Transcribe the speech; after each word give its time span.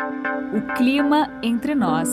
O 0.00 0.74
clima 0.76 1.28
entre 1.42 1.74
nós. 1.74 2.08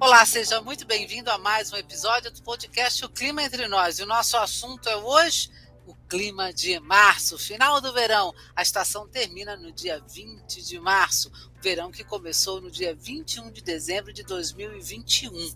Olá, 0.00 0.24
seja 0.24 0.62
muito 0.62 0.86
bem-vindo 0.86 1.30
a 1.30 1.36
mais 1.36 1.70
um 1.70 1.76
episódio 1.76 2.30
do 2.30 2.42
podcast 2.42 3.04
O 3.04 3.10
Clima 3.10 3.42
Entre 3.42 3.68
Nós. 3.68 3.98
E 3.98 4.02
o 4.02 4.06
nosso 4.06 4.38
assunto 4.38 4.88
é 4.88 4.96
hoje 4.96 5.50
o 5.86 5.94
clima 6.08 6.54
de 6.54 6.80
março, 6.80 7.38
final 7.38 7.82
do 7.82 7.92
verão. 7.92 8.34
A 8.56 8.62
estação 8.62 9.06
termina 9.06 9.56
no 9.58 9.70
dia 9.72 10.02
20 10.08 10.62
de 10.62 10.80
março, 10.80 11.30
o 11.58 11.62
verão 11.62 11.90
que 11.90 12.04
começou 12.04 12.62
no 12.62 12.70
dia 12.70 12.94
21 12.94 13.50
de 13.50 13.60
dezembro 13.62 14.10
de 14.10 14.22
2021. 14.22 15.54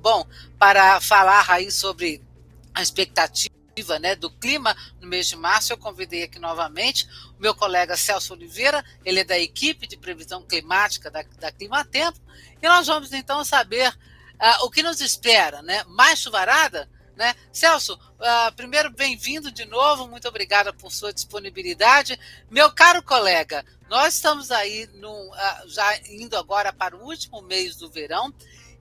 Bom, 0.00 0.26
para 0.58 0.98
falar 1.00 1.50
aí 1.50 1.70
sobre 1.70 2.24
a 2.72 2.80
expectativa 2.80 3.55
né, 4.00 4.16
do 4.16 4.30
clima 4.30 4.74
no 5.00 5.06
mês 5.06 5.26
de 5.26 5.36
março, 5.36 5.70
eu 5.70 5.76
convidei 5.76 6.22
aqui 6.22 6.38
novamente 6.38 7.06
o 7.38 7.42
meu 7.42 7.54
colega 7.54 7.94
Celso 7.94 8.32
Oliveira, 8.32 8.82
ele 9.04 9.20
é 9.20 9.24
da 9.24 9.38
equipe 9.38 9.86
de 9.86 9.98
previsão 9.98 10.42
climática 10.42 11.10
da, 11.10 11.22
da 11.38 11.52
Climatempo, 11.52 12.18
e 12.62 12.66
nós 12.66 12.86
vamos 12.86 13.12
então 13.12 13.44
saber 13.44 13.90
uh, 13.90 14.64
o 14.64 14.70
que 14.70 14.82
nos 14.82 15.00
espera, 15.02 15.60
né? 15.60 15.84
Mais 15.88 16.18
chuvarada? 16.18 16.88
Né? 17.14 17.34
Celso, 17.52 17.94
uh, 17.94 18.54
primeiro, 18.56 18.90
bem-vindo 18.90 19.50
de 19.50 19.66
novo, 19.66 20.08
muito 20.08 20.26
obrigada 20.26 20.72
por 20.72 20.90
sua 20.90 21.12
disponibilidade. 21.12 22.18
Meu 22.50 22.70
caro 22.72 23.02
colega, 23.02 23.64
nós 23.90 24.14
estamos 24.14 24.50
aí 24.50 24.86
no, 24.94 25.30
uh, 25.30 25.68
já 25.68 25.98
indo 26.08 26.36
agora 26.36 26.72
para 26.72 26.96
o 26.96 27.02
último 27.02 27.42
mês 27.42 27.76
do 27.76 27.90
verão 27.90 28.32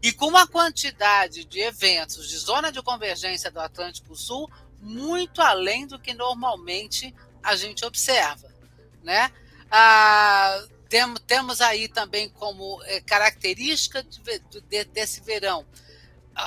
e 0.02 0.12
com 0.12 0.27
uma 0.27 0.46
quantidade 0.46 1.46
de 1.46 1.59
eventos 1.62 2.30
de 2.30 2.38
zona 2.38 2.71
de 2.71 2.82
convergência 2.82 3.49
do 3.49 3.59
Atlântico 3.59 4.16
Sul 4.16 4.48
muito 4.85 5.41
além 5.41 5.88
do 5.88 5.99
que 5.99 6.13
normalmente 6.13 7.13
a 7.43 7.55
gente 7.55 7.84
observa. 7.84 8.48
Né? 9.03 9.31
Ah, 9.70 10.63
tem, 10.88 11.02
temos 11.27 11.60
aí 11.60 11.87
também 11.87 12.29
como 12.29 12.82
é, 12.84 13.01
característica 13.01 14.04
de, 14.04 14.20
de, 14.70 14.85
desse 14.85 15.21
verão 15.21 15.65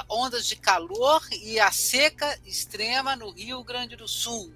ondas 0.09 0.47
de 0.47 0.55
calor 0.55 1.27
e 1.33 1.59
a 1.59 1.73
seca 1.73 2.39
extrema 2.45 3.17
no 3.17 3.31
Rio 3.31 3.65
Grande 3.65 3.97
do 3.97 4.07
Sul, 4.07 4.53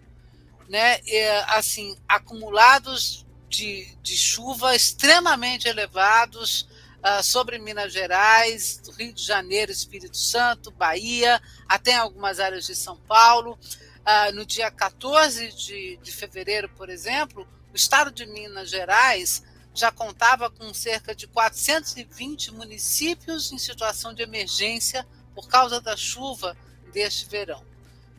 né? 0.69 1.01
Assim, 1.49 1.97
acumulados 2.07 3.25
de, 3.49 3.97
de 4.03 4.15
chuva 4.15 4.77
extremamente 4.77 5.69
elevados 5.69 6.69
uh, 7.03 7.23
sobre 7.23 7.59
Minas 7.59 7.93
Gerais, 7.93 8.81
Rio 8.97 9.13
de 9.13 9.23
Janeiro, 9.23 9.73
Espírito 9.73 10.17
Santo, 10.17 10.71
Bahia, 10.71 11.41
até 11.69 11.97
algumas 11.97 12.41
áreas 12.41 12.67
de 12.67 12.75
São 12.75 12.97
Paulo. 12.97 13.59
Uh, 14.01 14.33
no 14.35 14.47
dia 14.47 14.71
14 14.71 15.53
de, 15.53 15.97
de 16.03 16.13
fevereiro, 16.13 16.69
por 16.71 16.89
exemplo, 16.89 17.47
o 17.73 17.77
estado 17.77 18.11
de 18.11 18.27
Minas 18.27 18.71
Gerais 18.71 19.43
já 19.75 19.91
contava 19.91 20.51
com 20.51 20.73
cerca 20.75 21.15
de 21.15 21.27
420 21.27 22.53
municípios 22.53 23.53
em 23.53 23.59
situação 23.59 24.13
de 24.13 24.23
emergência 24.23 25.07
por 25.35 25.49
causa 25.49 25.81
da 25.81 25.97
chuva 25.97 26.57
deste 26.93 27.27
verão, 27.27 27.65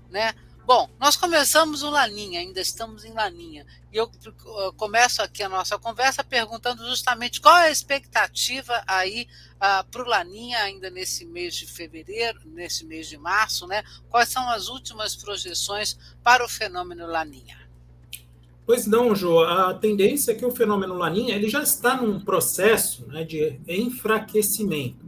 né? 0.10 0.34
Bom, 0.66 0.90
nós 0.98 1.18
começamos 1.18 1.84
o 1.84 1.90
Laninha, 1.90 2.40
ainda 2.40 2.62
estamos 2.62 3.04
em 3.04 3.12
Laninha, 3.12 3.66
e 3.92 3.98
eu 3.98 4.10
começo 4.78 5.22
aqui 5.22 5.44
a 5.44 5.50
nossa 5.50 5.78
conversa 5.78 6.24
perguntando 6.24 6.88
justamente 6.88 7.42
qual 7.42 7.58
é 7.58 7.68
a 7.68 7.72
expectativa 7.72 8.82
aí 8.88 9.28
uh, 9.56 9.86
para 9.92 10.02
o 10.02 10.08
Laninha 10.08 10.60
ainda 10.60 10.90
nesse 10.90 11.26
mês 11.26 11.54
de 11.54 11.68
fevereiro, 11.68 12.40
nesse 12.46 12.86
mês 12.86 13.10
de 13.10 13.18
março, 13.18 13.68
né? 13.68 13.84
Quais 14.10 14.30
são 14.30 14.50
as 14.50 14.70
últimas 14.70 15.18
projeções 15.18 15.98
para 16.24 16.46
o 16.46 16.48
fenômeno 16.48 17.08
Laninha? 17.08 17.60
Pois 18.66 18.88
não, 18.88 19.14
Jô, 19.14 19.44
a 19.44 19.74
tendência 19.74 20.32
é 20.32 20.36
que 20.36 20.46
o 20.46 20.52
fenômeno 20.52 20.94
Laninha 20.94 21.36
ele 21.36 21.50
já 21.50 21.62
está 21.62 22.02
num 22.02 22.22
processo 22.22 23.06
né, 23.08 23.26
de 23.26 23.60
enfraquecimento. 23.68 25.06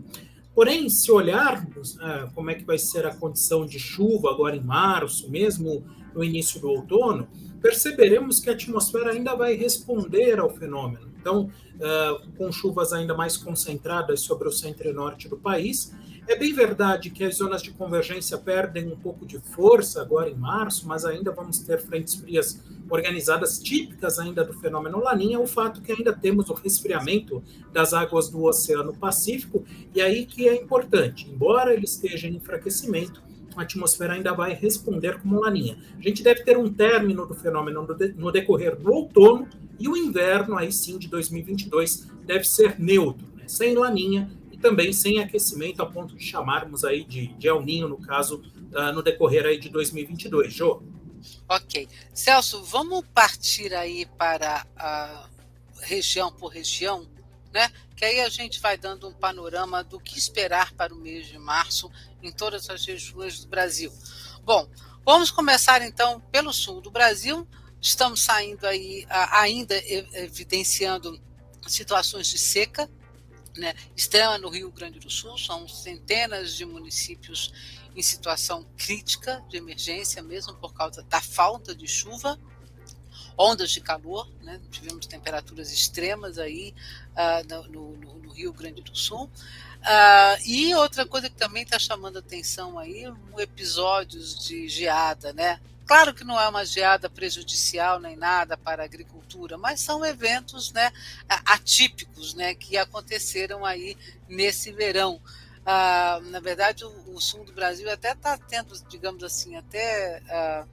Porém, 0.55 0.87
se 0.89 1.11
olharmos 1.11 1.99
ah, 1.99 2.29
como 2.33 2.49
é 2.49 2.55
que 2.55 2.63
vai 2.63 2.77
ser 2.77 3.05
a 3.05 3.13
condição 3.13 3.65
de 3.65 3.77
chuva 3.77 4.31
agora 4.31 4.55
em 4.55 4.63
março, 4.63 5.29
mesmo 5.29 5.83
no 6.13 6.23
início 6.23 6.61
do 6.61 6.69
outono, 6.69 7.27
perceberemos 7.61 8.39
que 8.39 8.49
a 8.49 8.53
atmosfera 8.53 9.11
ainda 9.11 9.35
vai 9.35 9.55
responder 9.55 10.39
ao 10.39 10.49
fenômeno. 10.49 11.11
Então, 11.19 11.51
ah, 11.81 12.21
com 12.37 12.49
chuvas 12.53 12.93
ainda 12.93 13.13
mais 13.13 13.35
concentradas 13.35 14.21
sobre 14.21 14.47
o 14.47 14.51
centro 14.51 14.87
e 14.87 14.93
norte 14.93 15.27
do 15.27 15.35
país, 15.35 15.93
é 16.27 16.35
bem 16.35 16.53
verdade 16.53 17.09
que 17.09 17.23
as 17.23 17.35
zonas 17.35 17.61
de 17.61 17.71
convergência 17.71 18.37
perdem 18.37 18.87
um 18.87 18.95
pouco 18.95 19.25
de 19.25 19.39
força 19.39 20.01
agora 20.01 20.29
em 20.29 20.35
março, 20.35 20.87
mas 20.87 21.05
ainda 21.05 21.31
vamos 21.31 21.59
ter 21.59 21.79
frentes 21.79 22.15
frias 22.15 22.59
organizadas 22.89 23.59
típicas 23.59 24.19
ainda 24.19 24.43
do 24.43 24.53
fenômeno 24.53 24.99
Laninha, 24.99 25.39
o 25.39 25.47
fato 25.47 25.81
que 25.81 25.91
ainda 25.91 26.13
temos 26.13 26.49
o 26.49 26.53
resfriamento 26.53 27.43
das 27.71 27.93
águas 27.93 28.29
do 28.29 28.43
Oceano 28.43 28.93
Pacífico, 28.93 29.63
e 29.93 30.01
aí 30.01 30.25
que 30.25 30.47
é 30.47 30.55
importante, 30.55 31.29
embora 31.29 31.73
ele 31.73 31.85
esteja 31.85 32.27
em 32.27 32.35
enfraquecimento, 32.35 33.21
a 33.55 33.61
atmosfera 33.61 34.13
ainda 34.13 34.33
vai 34.33 34.53
responder 34.53 35.19
como 35.21 35.39
laninha. 35.39 35.77
A 35.97 36.01
gente 36.01 36.21
deve 36.21 36.43
ter 36.43 36.57
um 36.57 36.71
término 36.71 37.25
do 37.25 37.33
fenômeno 37.33 37.87
no 38.15 38.31
decorrer 38.31 38.75
do 38.75 38.91
outono 38.91 39.47
e 39.79 39.87
o 39.87 39.95
inverno, 39.95 40.57
aí 40.57 40.71
sim, 40.71 40.97
de 40.97 41.07
2022, 41.07 42.07
deve 42.25 42.43
ser 42.43 42.79
neutro, 42.79 43.25
né? 43.35 43.43
sem 43.47 43.75
laninha 43.75 44.29
também 44.65 44.91
sem 44.91 45.19
aquecimento, 45.19 45.83
a 45.83 45.85
ponto 45.85 46.15
de 46.15 46.25
chamarmos 46.25 46.83
aí 46.83 47.03
de, 47.03 47.27
de 47.27 47.47
El 47.47 47.61
Ninho, 47.61 47.87
no 47.87 48.01
caso, 48.01 48.41
uh, 48.73 48.91
no 48.91 49.03
decorrer 49.03 49.45
aí 49.45 49.59
de 49.59 49.69
2022. 49.69 50.51
Jô? 50.51 50.81
Ok. 51.47 51.87
Celso, 52.11 52.63
vamos 52.63 53.05
partir 53.13 53.75
aí 53.75 54.07
para 54.17 54.65
a 54.75 55.29
região 55.81 56.31
por 56.31 56.47
região, 56.47 57.07
né? 57.53 57.71
Que 57.95 58.05
aí 58.05 58.21
a 58.21 58.29
gente 58.29 58.59
vai 58.59 58.75
dando 58.75 59.07
um 59.07 59.13
panorama 59.13 59.83
do 59.83 59.99
que 59.99 60.17
esperar 60.17 60.73
para 60.73 60.91
o 60.91 60.97
mês 60.97 61.27
de 61.27 61.37
março 61.37 61.91
em 62.23 62.31
todas 62.31 62.67
as 62.67 62.83
regiões 62.83 63.41
do 63.41 63.47
Brasil. 63.47 63.93
Bom, 64.43 64.67
vamos 65.05 65.29
começar 65.29 65.83
então 65.83 66.19
pelo 66.31 66.51
sul 66.51 66.81
do 66.81 66.89
Brasil. 66.89 67.47
Estamos 67.79 68.23
saindo 68.23 68.65
aí 68.65 69.05
ainda 69.29 69.75
evidenciando 69.87 71.21
situações 71.67 72.25
de 72.25 72.39
seca, 72.39 72.89
né, 73.57 73.73
extrema 73.95 74.37
no 74.37 74.49
Rio 74.49 74.71
Grande 74.71 74.99
do 74.99 75.09
Sul, 75.09 75.37
são 75.37 75.67
centenas 75.67 76.53
de 76.55 76.65
municípios 76.65 77.53
em 77.95 78.01
situação 78.01 78.65
crítica 78.77 79.43
de 79.49 79.57
emergência, 79.57 80.21
mesmo 80.21 80.53
por 80.55 80.73
causa 80.73 81.01
da 81.03 81.21
falta 81.21 81.73
de 81.73 81.87
chuva, 81.87 82.37
ondas 83.37 83.71
de 83.71 83.81
calor, 83.81 84.29
né, 84.41 84.59
tivemos 84.71 85.05
temperaturas 85.05 85.71
extremas 85.71 86.37
aí 86.37 86.73
uh, 87.11 87.69
no, 87.69 87.97
no, 87.97 88.13
no, 88.19 88.33
Rio 88.33 88.53
Grande 88.53 88.81
do 88.81 88.95
Sul. 88.95 89.25
Uh, 89.25 90.41
e 90.45 90.73
outra 90.75 91.05
coisa 91.05 91.29
que 91.29 91.35
também 91.35 91.63
está 91.63 91.77
chamando 91.77 92.17
atenção 92.17 92.79
aí, 92.79 93.05
episódios 93.37 94.37
de 94.45 94.67
geada, 94.67 95.31
né? 95.31 95.59
Claro 95.85 96.13
que 96.13 96.23
não 96.23 96.39
é 96.39 96.47
uma 96.47 96.65
geada 96.65 97.09
prejudicial 97.09 97.99
nem 97.99 98.15
nada 98.15 98.57
para 98.57 98.81
a 98.81 98.85
agricultura, 98.85 99.57
mas 99.57 99.81
são 99.81 100.03
eventos 100.03 100.71
né, 100.71 100.91
atípicos 101.45 102.33
né, 102.33 102.55
que 102.55 102.75
aconteceram 102.75 103.63
aí 103.63 103.95
nesse 104.27 104.71
verão. 104.71 105.21
Ah, 105.63 106.19
na 106.25 106.39
verdade, 106.39 106.83
o, 106.83 107.15
o, 107.15 107.21
sul 107.21 107.43
do 107.45 107.53
Brasil 107.53 107.91
até 107.91 108.13
está 108.13 108.37
tendo, 108.37 108.73
digamos 108.87 109.23
assim, 109.23 109.55
até 109.55 110.21
ah, 110.29 110.65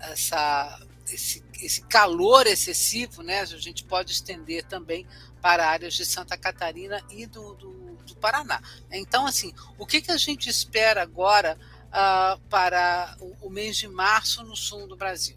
essa, 0.00 0.86
esse, 1.08 1.42
esse 1.60 1.82
calor 1.82 2.46
excessivo, 2.46 3.22
né, 3.22 3.40
a 3.40 3.46
gente 3.46 3.84
pode 3.84 4.12
estender 4.12 4.64
também 4.64 5.06
para 5.40 5.68
áreas 5.68 5.94
de 5.94 6.04
Santa 6.04 6.36
Catarina 6.36 7.02
e 7.10 7.26
do, 7.26 7.54
do, 7.54 7.96
do 8.06 8.16
Paraná. 8.16 8.62
Então, 8.90 9.26
assim, 9.26 9.52
o 9.78 9.86
que, 9.86 10.00
que 10.00 10.12
a 10.12 10.16
gente 10.16 10.48
espera 10.48 11.02
agora? 11.02 11.58
Uh, 11.92 12.40
para 12.48 13.16
o, 13.20 13.46
o 13.46 13.50
mês 13.50 13.76
de 13.76 13.88
março 13.88 14.42
no 14.44 14.56
sul 14.56 14.88
do 14.88 14.96
Brasil. 14.96 15.36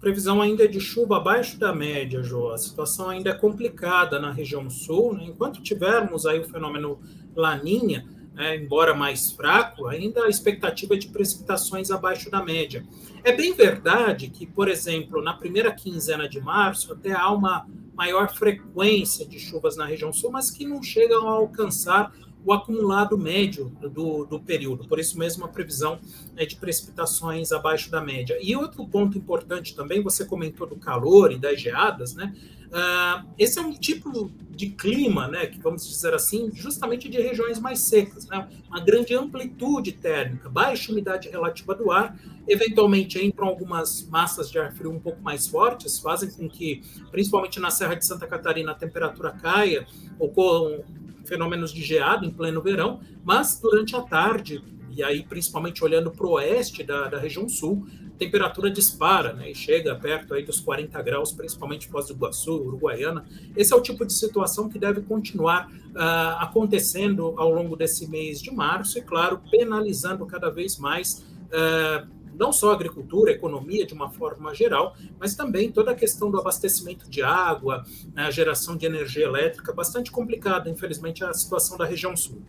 Previsão 0.00 0.42
ainda 0.42 0.66
de 0.66 0.80
chuva 0.80 1.18
abaixo 1.18 1.58
da 1.58 1.72
média, 1.72 2.22
Jô. 2.24 2.50
A 2.50 2.58
situação 2.58 3.08
ainda 3.08 3.30
é 3.30 3.34
complicada 3.34 4.18
na 4.18 4.32
região 4.32 4.68
sul. 4.68 5.14
Né? 5.14 5.26
Enquanto 5.26 5.62
tivermos 5.62 6.26
aí 6.26 6.40
o 6.40 6.48
fenômeno 6.48 7.00
Laninha, 7.36 8.04
né, 8.34 8.56
embora 8.56 8.94
mais 8.94 9.30
fraco, 9.30 9.86
ainda 9.86 10.24
a 10.24 10.28
expectativa 10.28 10.94
é 10.94 10.98
de 10.98 11.08
precipitações 11.08 11.90
abaixo 11.90 12.30
da 12.30 12.42
média. 12.42 12.84
É 13.22 13.30
bem 13.30 13.54
verdade 13.54 14.28
que, 14.28 14.44
por 14.44 14.68
exemplo, 14.68 15.22
na 15.22 15.34
primeira 15.34 15.72
quinzena 15.72 16.28
de 16.28 16.40
março, 16.40 16.92
até 16.92 17.12
há 17.12 17.30
uma 17.30 17.66
maior 17.94 18.34
frequência 18.34 19.24
de 19.24 19.38
chuvas 19.38 19.76
na 19.76 19.86
região 19.86 20.12
sul, 20.12 20.32
mas 20.32 20.50
que 20.50 20.64
não 20.64 20.82
chegam 20.82 21.28
a 21.28 21.32
alcançar 21.32 22.12
o 22.44 22.52
acumulado 22.52 23.16
médio 23.16 23.72
do, 23.80 24.24
do 24.24 24.40
período. 24.40 24.86
Por 24.86 24.98
isso 24.98 25.18
mesmo, 25.18 25.44
a 25.44 25.48
previsão 25.48 26.00
é 26.36 26.44
de 26.44 26.56
precipitações 26.56 27.52
abaixo 27.52 27.90
da 27.90 28.00
média. 28.00 28.36
E 28.40 28.56
outro 28.56 28.86
ponto 28.86 29.16
importante 29.16 29.74
também, 29.74 30.02
você 30.02 30.24
comentou 30.24 30.66
do 30.66 30.76
calor 30.76 31.32
e 31.32 31.38
das 31.38 31.60
geadas, 31.60 32.14
né? 32.14 32.34
Uh, 32.72 33.28
esse 33.38 33.58
é 33.58 33.62
um 33.62 33.72
tipo 33.72 34.32
de 34.48 34.70
clima, 34.70 35.28
né, 35.28 35.46
que 35.46 35.58
vamos 35.60 35.86
dizer 35.86 36.14
assim, 36.14 36.50
justamente 36.54 37.06
de 37.06 37.20
regiões 37.20 37.58
mais 37.58 37.80
secas, 37.80 38.26
né? 38.26 38.48
uma 38.66 38.80
grande 38.80 39.14
amplitude 39.14 39.92
térmica, 39.92 40.48
baixa 40.48 40.90
umidade 40.90 41.28
relativa 41.28 41.74
do 41.74 41.90
ar, 41.90 42.18
eventualmente 42.48 43.22
entram 43.22 43.48
algumas 43.48 44.06
massas 44.08 44.50
de 44.50 44.58
ar 44.58 44.72
frio 44.72 44.90
um 44.90 44.98
pouco 44.98 45.20
mais 45.20 45.46
fortes, 45.46 45.98
fazem 45.98 46.30
com 46.30 46.48
que, 46.48 46.82
principalmente 47.10 47.60
na 47.60 47.70
Serra 47.70 47.94
de 47.94 48.06
Santa 48.06 48.26
Catarina, 48.26 48.72
a 48.72 48.74
temperatura 48.74 49.32
caia, 49.32 49.86
ocorram 50.18 50.82
fenômenos 51.24 51.72
de 51.72 51.82
geada 51.82 52.24
em 52.26 52.30
pleno 52.30 52.60
verão, 52.60 53.00
mas 53.24 53.58
durante 53.60 53.94
a 53.96 54.02
tarde, 54.02 54.62
e 54.90 55.02
aí 55.02 55.22
principalmente 55.22 55.82
olhando 55.82 56.10
para 56.10 56.26
o 56.26 56.32
oeste 56.32 56.82
da, 56.82 57.08
da 57.08 57.18
região 57.18 57.48
sul, 57.48 57.86
temperatura 58.18 58.70
dispara, 58.70 59.32
né, 59.32 59.50
e 59.50 59.54
chega 59.54 59.94
perto 59.96 60.34
aí 60.34 60.44
dos 60.44 60.60
40 60.60 61.00
graus, 61.02 61.32
principalmente 61.32 61.88
Foz 61.88 62.06
do 62.06 62.12
Iguaçu, 62.12 62.52
Uruguaiana. 62.52 63.24
Esse 63.56 63.72
é 63.72 63.76
o 63.76 63.80
tipo 63.80 64.04
de 64.04 64.12
situação 64.12 64.68
que 64.68 64.78
deve 64.78 65.00
continuar 65.02 65.68
uh, 65.68 66.38
acontecendo 66.38 67.34
ao 67.36 67.52
longo 67.52 67.74
desse 67.74 68.08
mês 68.08 68.40
de 68.40 68.50
março 68.52 68.98
e, 68.98 69.02
claro, 69.02 69.40
penalizando 69.50 70.24
cada 70.26 70.50
vez 70.50 70.78
mais 70.78 71.24
uh, 71.48 72.06
não 72.34 72.52
só 72.52 72.70
a 72.70 72.74
agricultura, 72.74 73.30
a 73.30 73.34
economia 73.34 73.86
de 73.86 73.94
uma 73.94 74.10
forma 74.10 74.54
geral, 74.54 74.96
mas 75.18 75.34
também 75.34 75.70
toda 75.70 75.92
a 75.92 75.94
questão 75.94 76.30
do 76.30 76.38
abastecimento 76.38 77.08
de 77.08 77.22
água, 77.22 77.84
né, 78.14 78.24
a 78.24 78.30
geração 78.30 78.76
de 78.76 78.86
energia 78.86 79.24
elétrica, 79.24 79.72
bastante 79.72 80.10
complicada, 80.10 80.68
infelizmente, 80.68 81.24
a 81.24 81.32
situação 81.32 81.76
da 81.76 81.84
região 81.84 82.16
sul. 82.16 82.42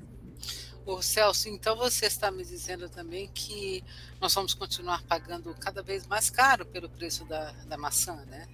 O 0.86 1.02
Celso, 1.02 1.48
então 1.48 1.78
você 1.78 2.08
está 2.08 2.30
me 2.30 2.44
dizendo 2.44 2.90
também 2.90 3.30
que 3.34 3.82
nós 4.20 4.34
vamos 4.34 4.54
continuar 4.54 5.02
pagando 5.04 5.56
cada 5.58 5.82
vez 5.82 6.06
mais 6.06 6.30
caro 6.30 6.66
pelo 6.66 6.90
preço 6.90 7.24
da, 7.24 7.52
da 7.68 7.78
maçã, 7.78 8.16
né? 8.26 8.48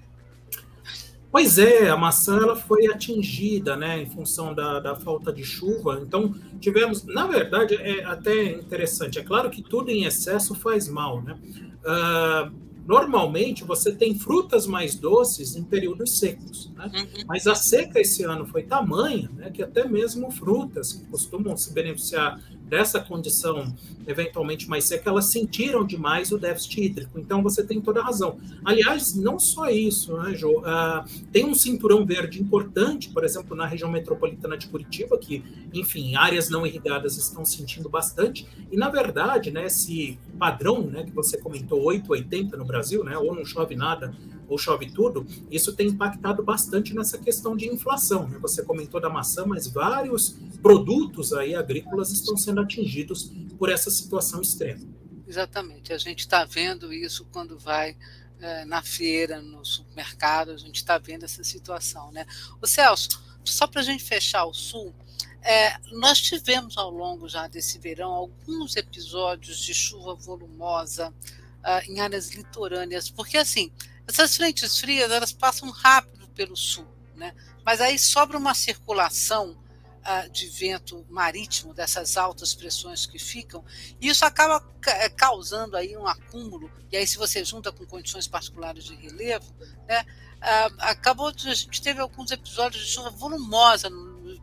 Pois 1.31 1.59
é, 1.59 1.89
a 1.89 1.95
maçã 1.95 2.37
ela 2.37 2.55
foi 2.55 2.87
atingida, 2.87 3.75
né, 3.75 4.01
em 4.01 4.09
função 4.09 4.53
da, 4.53 4.79
da 4.79 4.95
falta 4.95 5.31
de 5.31 5.43
chuva. 5.43 6.01
Então 6.01 6.33
tivemos, 6.59 7.03
na 7.03 7.27
verdade, 7.27 7.75
é 7.75 8.03
até 8.03 8.53
interessante. 8.53 9.19
É 9.19 9.23
claro 9.23 9.49
que 9.49 9.61
tudo 9.61 9.91
em 9.91 10.05
excesso 10.05 10.55
faz 10.55 10.87
mal, 10.87 11.21
né? 11.21 11.37
Uh, 11.85 12.69
Normalmente 12.89 13.63
você 13.63 13.91
tem 13.91 14.17
frutas 14.17 14.65
mais 14.65 14.95
doces 14.95 15.55
em 15.55 15.63
períodos 15.63 16.17
secos, 16.17 16.71
né? 16.75 16.89
Uhum. 16.91 17.23
mas 17.27 17.45
a 17.45 17.53
seca 17.53 17.99
esse 18.01 18.23
ano 18.23 18.47
foi 18.47 18.63
tamanha 18.63 19.29
né, 19.35 19.51
que 19.51 19.61
até 19.61 19.87
mesmo 19.87 20.31
frutas 20.31 20.93
que 20.93 21.05
costumam 21.05 21.55
se 21.55 21.71
beneficiar 21.71 22.41
dessa 22.69 22.99
condição 22.99 23.75
eventualmente 24.07 24.69
mais 24.69 24.85
seca, 24.85 25.09
elas 25.09 25.31
sentiram 25.31 25.85
demais 25.85 26.31
o 26.31 26.37
déficit 26.37 26.81
hídrico. 26.81 27.19
Então 27.19 27.41
você 27.41 27.63
tem 27.63 27.81
toda 27.81 27.99
a 27.99 28.03
razão. 28.03 28.39
Aliás, 28.63 29.15
não 29.15 29.39
só 29.39 29.69
isso, 29.69 30.15
né, 30.17 30.35
Jô? 30.35 30.61
Ah, 30.65 31.05
tem 31.31 31.45
um 31.45 31.53
cinturão 31.53 32.05
verde 32.05 32.41
importante, 32.41 33.09
por 33.09 33.23
exemplo, 33.23 33.55
na 33.55 33.65
região 33.65 33.89
metropolitana 33.89 34.57
de 34.57 34.67
Curitiba, 34.67 35.17
que, 35.17 35.43
enfim, 35.73 36.15
áreas 36.15 36.49
não 36.49 36.65
irrigadas 36.65 37.17
estão 37.17 37.43
sentindo 37.43 37.89
bastante. 37.89 38.47
E, 38.71 38.77
na 38.77 38.89
verdade, 38.89 39.51
né, 39.51 39.65
esse 39.65 40.19
padrão 40.37 40.81
né, 40.81 41.03
que 41.03 41.11
você 41.11 41.37
comentou, 41.37 41.83
880 41.83 42.55
no 42.55 42.65
Brasil, 42.65 43.03
né, 43.03 43.17
ou 43.17 43.35
não 43.35 43.43
chove 43.43 43.75
nada, 43.75 44.13
ou 44.49 44.57
chove 44.57 44.91
tudo, 44.91 45.25
isso 45.51 45.73
tem 45.73 45.87
impactado 45.87 46.43
bastante 46.43 46.93
nessa 46.93 47.17
questão 47.17 47.55
de 47.55 47.67
inflação. 47.67 48.27
Né? 48.27 48.37
Você 48.39 48.63
comentou 48.63 48.99
da 48.99 49.09
maçã, 49.09 49.45
mas 49.45 49.67
vários 49.67 50.35
produtos 50.61 51.31
aí 51.31 51.55
agrícolas 51.55 52.11
estão 52.11 52.35
sendo 52.35 52.61
atingidos 52.61 53.31
por 53.57 53.69
essa 53.69 53.89
situação 53.91 54.41
extrema. 54.41 54.81
Exatamente, 55.27 55.93
a 55.93 55.97
gente 55.97 56.21
está 56.21 56.43
vendo 56.43 56.91
isso 56.91 57.25
quando 57.31 57.57
vai 57.57 57.95
é, 58.41 58.65
na 58.65 58.81
feira, 58.81 59.41
no 59.41 59.63
supermercado, 59.63 60.51
a 60.51 60.57
gente 60.57 60.77
está 60.77 60.97
vendo 60.97 61.25
essa 61.25 61.43
situação. 61.43 62.11
Né? 62.11 62.25
O 62.61 62.65
Celso, 62.65 63.21
só 63.43 63.67
para 63.67 63.81
a 63.81 63.83
gente 63.83 64.03
fechar 64.03 64.45
o 64.45 64.53
sul, 64.53 64.93
é, 65.41 65.77
nós 65.93 66.19
tivemos 66.19 66.77
ao 66.77 66.89
longo 66.89 67.29
já 67.29 67.47
desse 67.47 67.79
verão 67.79 68.11
alguns 68.11 68.75
episódios 68.75 69.59
de 69.59 69.73
chuva 69.73 70.13
volumosa 70.15 71.13
uh, 71.59 71.91
em 71.91 71.99
áreas 71.99 72.31
litorâneas, 72.31 73.09
porque 73.09 73.37
assim, 73.37 73.71
essas 74.09 74.35
frentes 74.35 74.79
frias 74.79 75.11
elas 75.11 75.31
passam 75.31 75.69
rápido 75.69 76.27
pelo 76.29 76.55
sul, 76.55 76.87
né? 77.15 77.33
mas 77.63 77.79
aí 77.79 77.99
sobra 77.99 78.37
uma 78.37 78.55
circulação 78.55 79.51
uh, 79.51 80.29
de 80.31 80.47
vento 80.47 81.05
marítimo 81.09 81.73
dessas 81.73 82.17
altas 82.17 82.55
pressões 82.55 83.05
que 83.05 83.19
ficam 83.19 83.63
e 84.01 84.07
isso 84.07 84.25
acaba 84.25 84.65
eh, 84.87 85.09
causando 85.09 85.77
aí 85.77 85.95
um 85.95 86.07
acúmulo 86.07 86.71
e 86.91 86.97
aí 86.97 87.05
se 87.05 87.17
você 87.17 87.45
junta 87.45 87.71
com 87.71 87.85
condições 87.85 88.27
particulares 88.27 88.83
de 88.83 88.95
relevo, 88.95 89.53
né? 89.87 90.03
Uh, 90.39 90.73
acabou 90.79 91.27
a 91.27 91.53
gente 91.53 91.81
teve 91.81 91.99
alguns 91.99 92.31
episódios 92.31 92.85
de 92.85 92.89
chuva 92.89 93.09
volumosa, 93.09 93.89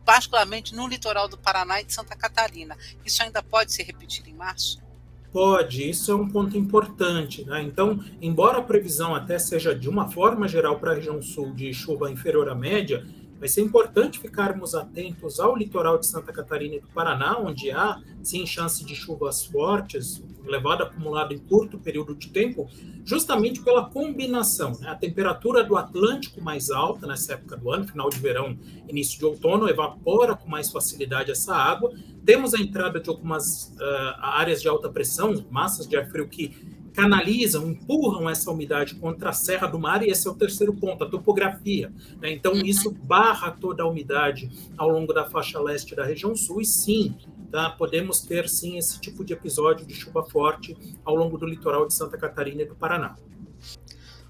particularmente 0.05 0.75
no 0.75 0.87
litoral 0.87 1.27
do 1.27 1.39
Paraná 1.39 1.81
e 1.81 1.85
de 1.85 1.93
Santa 1.93 2.15
Catarina. 2.15 2.77
Isso 3.03 3.23
ainda 3.23 3.41
pode 3.41 3.73
se 3.73 3.81
repetir 3.81 4.27
em 4.27 4.33
março? 4.35 4.86
Pode, 5.31 5.89
isso 5.89 6.11
é 6.11 6.15
um 6.15 6.27
ponto 6.27 6.57
importante. 6.57 7.43
Né? 7.45 7.61
Então, 7.63 7.99
embora 8.21 8.59
a 8.59 8.63
previsão 8.63 9.13
até 9.13 9.37
seja 9.37 9.75
de 9.75 9.89
uma 9.89 10.09
forma 10.09 10.47
geral 10.47 10.79
para 10.79 10.91
a 10.91 10.95
região 10.95 11.21
sul 11.21 11.53
de 11.53 11.73
chuva 11.73 12.09
inferior 12.09 12.49
à 12.49 12.55
média, 12.55 13.05
vai 13.39 13.47
ser 13.47 13.61
importante 13.61 14.19
ficarmos 14.19 14.73
atentos 14.73 15.39
ao 15.39 15.55
litoral 15.55 15.97
de 15.97 16.07
Santa 16.07 16.33
Catarina 16.33 16.75
e 16.75 16.79
do 16.79 16.87
Paraná, 16.87 17.37
onde 17.39 17.71
há 17.71 18.01
sim 18.23 18.45
chance 18.45 18.83
de 18.83 18.95
chuvas 18.95 19.45
fortes, 19.45 20.23
elevado 20.45 20.83
acumulado 20.83 21.33
em 21.33 21.37
curto 21.37 21.77
período 21.77 22.15
de 22.15 22.29
tempo, 22.29 22.69
justamente 23.05 23.61
pela 23.61 23.89
combinação. 23.89 24.71
Né? 24.79 24.89
A 24.89 24.95
temperatura 24.95 25.63
do 25.63 25.77
Atlântico 25.77 26.41
mais 26.41 26.69
alta 26.69 27.05
nessa 27.05 27.33
época 27.33 27.57
do 27.57 27.71
ano, 27.71 27.87
final 27.87 28.09
de 28.09 28.19
verão, 28.19 28.57
início 28.87 29.19
de 29.19 29.25
outono, 29.25 29.69
evapora 29.69 30.35
com 30.35 30.49
mais 30.49 30.71
facilidade 30.71 31.31
essa 31.31 31.55
água. 31.55 31.93
Temos 32.25 32.53
a 32.53 32.59
entrada 32.59 32.99
de 32.99 33.09
algumas 33.09 33.73
uh, 33.75 34.19
áreas 34.19 34.61
de 34.61 34.67
alta 34.67 34.89
pressão, 34.89 35.45
massas 35.49 35.87
de 35.87 35.95
ar 35.95 36.09
frio 36.09 36.27
que 36.27 36.76
canalizam, 36.97 37.69
empurram 37.69 38.27
essa 38.27 38.49
umidade 38.49 38.95
contra 38.95 39.29
a 39.29 39.33
Serra 39.33 39.67
do 39.67 39.77
Mar, 39.77 40.01
e 40.01 40.09
esse 40.09 40.27
é 40.27 40.31
o 40.31 40.33
terceiro 40.33 40.73
ponto, 40.73 41.03
a 41.03 41.07
topografia. 41.07 41.93
Né? 42.19 42.31
Então, 42.31 42.53
uhum. 42.53 42.65
isso 42.65 42.89
barra 42.89 43.51
toda 43.51 43.83
a 43.83 43.87
umidade 43.87 44.49
ao 44.75 44.89
longo 44.89 45.13
da 45.13 45.23
faixa 45.29 45.61
leste 45.61 45.95
da 45.95 46.03
região 46.03 46.35
sul, 46.35 46.59
e 46.59 46.65
sim, 46.65 47.15
tá? 47.51 47.69
podemos 47.69 48.21
ter 48.21 48.49
sim 48.49 48.79
esse 48.79 48.99
tipo 48.99 49.23
de 49.23 49.31
episódio 49.31 49.85
de 49.85 49.93
chuva 49.93 50.23
forte 50.23 50.75
ao 51.05 51.15
longo 51.15 51.37
do 51.37 51.45
litoral 51.45 51.85
de 51.85 51.93
Santa 51.93 52.17
Catarina 52.17 52.63
e 52.63 52.65
do 52.65 52.75
Paraná. 52.75 53.15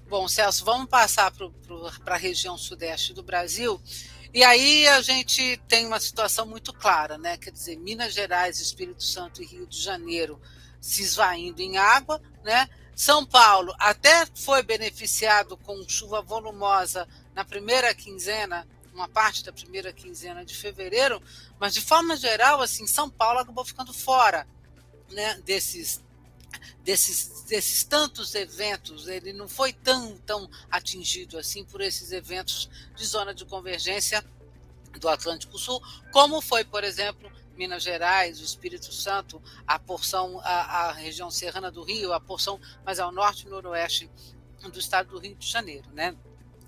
Bom, 0.06 0.28
Celso, 0.28 0.62
vamos 0.62 0.88
passar 0.88 1.32
para 2.04 2.14
a 2.16 2.18
região 2.18 2.58
sudeste 2.58 3.14
do 3.14 3.22
Brasil. 3.22 3.80
E 4.34 4.44
aí 4.44 4.86
a 4.88 5.00
gente 5.00 5.58
tem 5.66 5.86
uma 5.86 5.98
situação 5.98 6.44
muito 6.44 6.74
clara, 6.74 7.16
né? 7.16 7.38
Quer 7.38 7.50
dizer, 7.50 7.76
Minas 7.78 8.12
Gerais, 8.12 8.60
Espírito 8.60 9.02
Santo 9.02 9.42
e 9.42 9.46
Rio 9.46 9.66
de 9.66 9.80
Janeiro 9.80 10.38
se 10.80 11.02
esvaindo 11.02 11.60
em 11.60 11.76
água, 11.76 12.20
né? 12.48 12.66
São 12.96 13.26
Paulo 13.26 13.74
até 13.78 14.24
foi 14.34 14.62
beneficiado 14.62 15.54
com 15.58 15.86
chuva 15.86 16.22
volumosa 16.22 17.06
na 17.34 17.44
primeira 17.44 17.94
quinzena, 17.94 18.66
uma 18.94 19.06
parte 19.06 19.44
da 19.44 19.52
primeira 19.52 19.92
quinzena 19.92 20.46
de 20.46 20.54
fevereiro, 20.54 21.22
mas 21.60 21.74
de 21.74 21.82
forma 21.82 22.16
geral, 22.16 22.62
assim, 22.62 22.86
São 22.86 23.10
Paulo 23.10 23.38
acabou 23.38 23.66
ficando 23.66 23.92
fora, 23.92 24.48
né, 25.10 25.34
desses 25.44 26.02
desses, 26.82 27.42
desses 27.42 27.84
tantos 27.84 28.34
eventos, 28.34 29.06
ele 29.06 29.34
não 29.34 29.46
foi 29.46 29.74
tão, 29.74 30.16
tão 30.24 30.48
atingido 30.70 31.36
assim 31.38 31.62
por 31.62 31.82
esses 31.82 32.12
eventos 32.12 32.70
de 32.96 33.04
zona 33.04 33.34
de 33.34 33.44
convergência 33.44 34.24
do 34.98 35.06
Atlântico 35.06 35.58
Sul, 35.58 35.82
como 36.10 36.40
foi, 36.40 36.64
por 36.64 36.82
exemplo, 36.82 37.30
Minas 37.58 37.82
Gerais, 37.82 38.40
o 38.40 38.44
Espírito 38.44 38.92
Santo, 38.92 39.42
a 39.66 39.78
porção, 39.78 40.40
a, 40.44 40.86
a 40.88 40.92
região 40.92 41.28
serrana 41.28 41.70
do 41.72 41.82
Rio, 41.82 42.12
a 42.12 42.20
porção 42.20 42.60
mais 42.86 43.00
ao 43.00 43.10
norte 43.10 43.46
e 43.46 43.50
noroeste 43.50 44.08
do 44.72 44.78
estado 44.78 45.10
do 45.10 45.18
Rio 45.18 45.34
de 45.34 45.46
Janeiro, 45.46 45.90
né? 45.92 46.16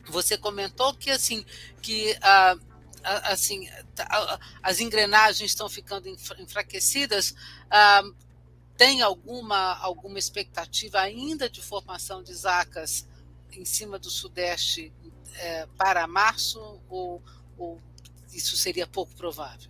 Você 0.08 0.36
comentou 0.36 0.92
que 0.94 1.10
assim 1.10 1.44
que 1.80 2.16
ah, 2.20 2.56
assim 3.24 3.68
tá, 3.94 4.40
as 4.62 4.80
engrenagens 4.80 5.50
estão 5.50 5.68
ficando 5.68 6.08
enfraquecidas. 6.08 7.34
Ah, 7.70 8.02
tem 8.76 9.02
alguma 9.02 9.76
alguma 9.76 10.18
expectativa 10.18 10.98
ainda 10.98 11.48
de 11.48 11.62
formação 11.62 12.22
de 12.22 12.34
zacas 12.34 13.06
em 13.52 13.64
cima 13.64 13.98
do 13.98 14.10
Sudeste 14.10 14.92
eh, 15.34 15.68
para 15.76 16.06
março 16.06 16.80
ou, 16.88 17.22
ou 17.58 17.80
isso 18.32 18.56
seria 18.56 18.86
pouco 18.86 19.14
provável? 19.14 19.69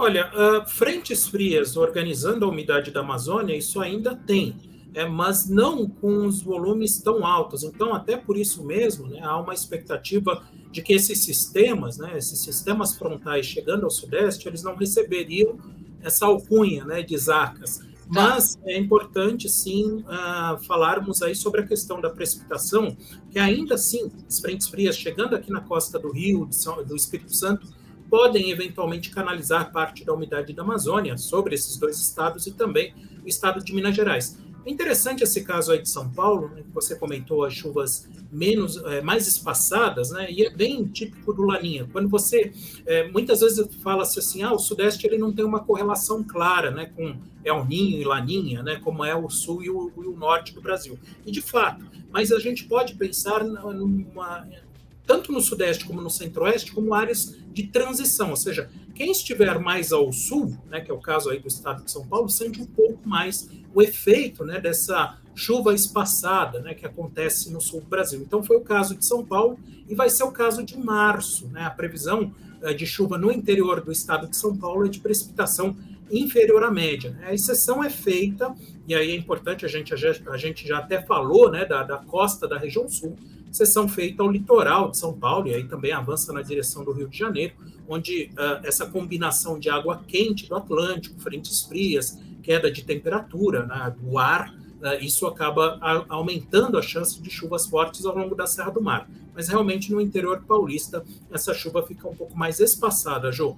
Olha, 0.00 0.30
uh, 0.32 0.68
frentes 0.68 1.26
frias 1.26 1.76
organizando 1.76 2.44
a 2.44 2.48
umidade 2.48 2.92
da 2.92 3.00
Amazônia, 3.00 3.56
isso 3.56 3.80
ainda 3.80 4.14
tem. 4.14 4.54
é, 4.94 5.06
mas 5.06 5.48
não 5.48 5.88
com 5.88 6.26
os 6.26 6.42
volumes 6.42 7.00
tão 7.00 7.24
altos. 7.24 7.62
Então, 7.62 7.94
até 7.94 8.16
por 8.16 8.36
isso 8.36 8.64
mesmo, 8.64 9.06
né, 9.06 9.20
há 9.22 9.36
uma 9.38 9.54
expectativa 9.54 10.42
de 10.72 10.82
que 10.82 10.92
esses 10.92 11.22
sistemas, 11.24 11.98
né, 11.98 12.16
esses 12.16 12.40
sistemas 12.40 12.96
frontais 12.96 13.46
chegando 13.46 13.84
ao 13.84 13.90
Sudeste, 13.90 14.48
eles 14.48 14.62
não 14.62 14.74
receberiam 14.74 15.58
essa 16.02 16.26
alcunha 16.26 16.84
né, 16.84 17.02
de 17.02 17.16
zacas. 17.16 17.80
Mas 18.08 18.58
é 18.64 18.78
importante, 18.78 19.48
sim, 19.50 20.02
uh, 20.06 20.58
falarmos 20.64 21.20
aí 21.22 21.34
sobre 21.34 21.60
a 21.60 21.66
questão 21.66 22.00
da 22.00 22.08
precipitação, 22.08 22.96
que 23.30 23.38
ainda 23.38 23.74
assim, 23.74 24.10
as 24.26 24.40
frentes 24.40 24.66
frias 24.68 24.96
chegando 24.96 25.36
aqui 25.36 25.52
na 25.52 25.60
costa 25.60 25.98
do 25.98 26.10
Rio, 26.10 26.48
do 26.86 26.96
Espírito 26.96 27.34
Santo, 27.34 27.68
podem 28.08 28.50
eventualmente 28.50 29.10
canalizar 29.10 29.72
parte 29.72 30.04
da 30.04 30.12
umidade 30.12 30.52
da 30.52 30.62
Amazônia 30.62 31.16
sobre 31.16 31.54
esses 31.54 31.76
dois 31.76 31.98
estados 31.98 32.46
e 32.46 32.52
também 32.52 32.94
o 33.24 33.28
estado 33.28 33.62
de 33.62 33.74
Minas 33.74 33.94
Gerais. 33.94 34.38
É 34.66 34.70
interessante 34.70 35.24
esse 35.24 35.44
caso 35.44 35.72
aí 35.72 35.80
de 35.80 35.88
São 35.88 36.10
Paulo, 36.10 36.48
né, 36.48 36.62
que 36.62 36.74
você 36.74 36.94
comentou 36.94 37.42
as 37.42 37.54
chuvas 37.54 38.06
menos, 38.30 38.76
é, 38.84 39.00
mais 39.00 39.26
espaçadas, 39.26 40.10
né, 40.10 40.30
e 40.30 40.44
é 40.44 40.50
bem 40.50 40.84
típico 40.84 41.32
do 41.32 41.42
Laninha. 41.42 41.88
Quando 41.90 42.06
você, 42.06 42.52
é, 42.84 43.08
muitas 43.08 43.40
vezes 43.40 43.66
fala-se 43.82 44.18
assim, 44.18 44.42
ah, 44.42 44.52
o 44.52 44.58
Sudeste 44.58 45.06
ele 45.06 45.16
não 45.16 45.32
tem 45.32 45.42
uma 45.42 45.64
correlação 45.64 46.22
clara, 46.22 46.70
né, 46.70 46.92
com 46.94 47.16
El 47.42 47.64
Ninho 47.64 47.98
e 47.98 48.04
Laninha, 48.04 48.62
né, 48.62 48.76
como 48.84 49.02
é 49.02 49.16
o 49.16 49.30
Sul 49.30 49.62
e 49.62 49.70
o, 49.70 49.90
e 49.96 50.06
o 50.06 50.14
Norte 50.14 50.52
do 50.52 50.60
Brasil. 50.60 50.98
E 51.24 51.30
de 51.30 51.40
fato, 51.40 51.86
mas 52.10 52.30
a 52.30 52.38
gente 52.38 52.64
pode 52.64 52.94
pensar 52.94 53.42
numa, 53.44 54.46
tanto 55.08 55.32
no 55.32 55.40
Sudeste 55.40 55.86
como 55.86 56.02
no 56.02 56.10
Centro-Oeste, 56.10 56.70
como 56.70 56.92
áreas 56.92 57.34
de 57.50 57.66
transição, 57.66 58.28
ou 58.28 58.36
seja, 58.36 58.68
quem 58.94 59.10
estiver 59.10 59.58
mais 59.58 59.90
ao 59.90 60.12
sul, 60.12 60.54
né, 60.68 60.82
que 60.82 60.90
é 60.90 60.94
o 60.94 61.00
caso 61.00 61.30
aí 61.30 61.38
do 61.38 61.48
estado 61.48 61.82
de 61.82 61.90
São 61.90 62.06
Paulo, 62.06 62.28
sente 62.28 62.60
um 62.60 62.66
pouco 62.66 63.08
mais 63.08 63.48
o 63.74 63.80
efeito 63.80 64.44
né, 64.44 64.60
dessa 64.60 65.18
chuva 65.34 65.72
espaçada 65.72 66.60
né, 66.60 66.74
que 66.74 66.84
acontece 66.84 67.50
no 67.50 67.60
sul 67.60 67.80
do 67.80 67.86
Brasil. 67.86 68.20
Então, 68.20 68.42
foi 68.42 68.56
o 68.56 68.60
caso 68.60 68.94
de 68.94 69.06
São 69.06 69.24
Paulo 69.24 69.58
e 69.88 69.94
vai 69.94 70.10
ser 70.10 70.24
o 70.24 70.30
caso 70.30 70.62
de 70.62 70.76
março. 70.76 71.46
Né? 71.48 71.62
A 71.62 71.70
previsão 71.70 72.34
uh, 72.60 72.74
de 72.74 72.84
chuva 72.84 73.16
no 73.16 73.32
interior 73.32 73.80
do 73.80 73.90
estado 73.90 74.28
de 74.28 74.36
São 74.36 74.56
Paulo 74.56 74.84
é 74.84 74.88
de 74.90 75.00
precipitação 75.00 75.74
inferior 76.10 76.64
à 76.64 76.70
média. 76.70 77.16
A 77.22 77.32
exceção 77.32 77.82
é 77.82 77.88
feita, 77.88 78.54
e 78.86 78.94
aí 78.94 79.12
é 79.12 79.14
importante, 79.14 79.64
a 79.64 79.68
gente, 79.68 79.94
a 79.94 80.36
gente 80.36 80.66
já 80.66 80.78
até 80.78 81.00
falou 81.00 81.50
né, 81.50 81.64
da, 81.64 81.82
da 81.82 81.98
costa 81.98 82.48
da 82.48 82.58
região 82.58 82.88
sul, 82.88 83.16
exceção 83.50 83.88
feita 83.88 84.22
ao 84.22 84.30
litoral 84.30 84.90
de 84.90 84.98
São 84.98 85.12
Paulo, 85.12 85.48
e 85.48 85.54
aí 85.54 85.64
também 85.64 85.92
avança 85.92 86.32
na 86.32 86.42
direção 86.42 86.84
do 86.84 86.92
Rio 86.92 87.08
de 87.08 87.18
Janeiro, 87.18 87.54
onde 87.88 88.30
uh, 88.34 88.66
essa 88.66 88.86
combinação 88.86 89.58
de 89.58 89.70
água 89.70 90.02
quente 90.06 90.48
do 90.48 90.54
Atlântico, 90.54 91.18
frentes 91.20 91.62
frias, 91.62 92.18
queda 92.42 92.70
de 92.70 92.84
temperatura 92.84 93.66
né, 93.66 93.94
do 93.98 94.18
ar, 94.18 94.50
uh, 94.50 95.02
isso 95.02 95.26
acaba 95.26 95.78
a, 95.80 96.04
aumentando 96.08 96.78
a 96.78 96.82
chance 96.82 97.20
de 97.20 97.30
chuvas 97.30 97.66
fortes 97.66 98.04
ao 98.04 98.16
longo 98.16 98.34
da 98.34 98.46
Serra 98.46 98.70
do 98.70 98.82
Mar. 98.82 99.08
Mas 99.34 99.48
realmente 99.48 99.92
no 99.92 100.00
interior 100.00 100.42
paulista, 100.46 101.04
essa 101.30 101.54
chuva 101.54 101.86
fica 101.86 102.08
um 102.08 102.14
pouco 102.14 102.36
mais 102.36 102.60
espaçada, 102.60 103.30
Jô. 103.30 103.56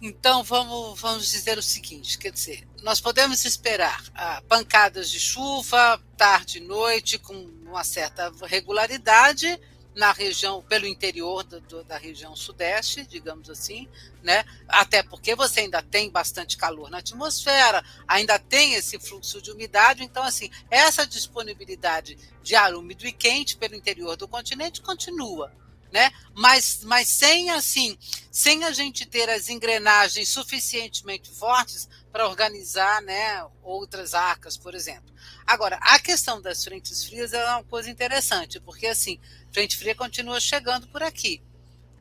Então 0.00 0.42
vamos, 0.42 1.00
vamos 1.00 1.30
dizer 1.30 1.56
o 1.56 1.62
seguinte: 1.62 2.18
quer 2.18 2.32
dizer, 2.32 2.66
nós 2.82 3.00
podemos 3.00 3.44
esperar 3.44 4.02
ah, 4.14 4.42
pancadas 4.48 5.08
de 5.08 5.20
chuva, 5.20 6.00
tarde 6.16 6.58
e 6.58 6.60
noite, 6.60 7.18
com 7.18 7.34
uma 7.64 7.84
certa 7.84 8.32
regularidade 8.44 9.58
na 9.94 10.10
região, 10.10 10.62
pelo 10.62 10.86
interior 10.86 11.44
do, 11.44 11.60
do, 11.60 11.84
da 11.84 11.98
região 11.98 12.34
sudeste, 12.34 13.06
digamos 13.06 13.50
assim, 13.50 13.86
né? 14.22 14.42
Até 14.66 15.02
porque 15.02 15.34
você 15.34 15.60
ainda 15.60 15.82
tem 15.82 16.10
bastante 16.10 16.56
calor 16.56 16.90
na 16.90 16.98
atmosfera, 16.98 17.84
ainda 18.08 18.38
tem 18.38 18.74
esse 18.74 18.98
fluxo 18.98 19.40
de 19.40 19.50
umidade, 19.50 20.02
então 20.02 20.22
assim, 20.22 20.50
essa 20.70 21.06
disponibilidade 21.06 22.18
de 22.42 22.54
ar 22.54 22.74
úmido 22.74 23.06
e 23.06 23.12
quente 23.12 23.56
pelo 23.56 23.74
interior 23.74 24.16
do 24.16 24.26
continente 24.26 24.80
continua 24.80 25.52
né? 25.92 26.10
Mas, 26.34 26.80
mas 26.84 27.06
sem 27.06 27.50
assim, 27.50 27.98
sem 28.30 28.64
a 28.64 28.72
gente 28.72 29.04
ter 29.04 29.28
as 29.28 29.48
engrenagens 29.50 30.30
suficientemente 30.30 31.30
fortes 31.30 31.88
para 32.10 32.26
organizar, 32.26 33.02
né, 33.02 33.46
outras 33.62 34.14
arcas, 34.14 34.56
por 34.56 34.74
exemplo. 34.74 35.12
Agora, 35.46 35.76
a 35.82 35.98
questão 35.98 36.40
das 36.40 36.64
frentes 36.64 37.04
frias 37.04 37.32
é 37.32 37.44
uma 37.44 37.64
coisa 37.64 37.90
interessante, 37.90 38.58
porque 38.60 38.86
assim, 38.86 39.20
frente 39.52 39.76
fria 39.76 39.94
continua 39.94 40.40
chegando 40.40 40.88
por 40.88 41.02
aqui, 41.02 41.42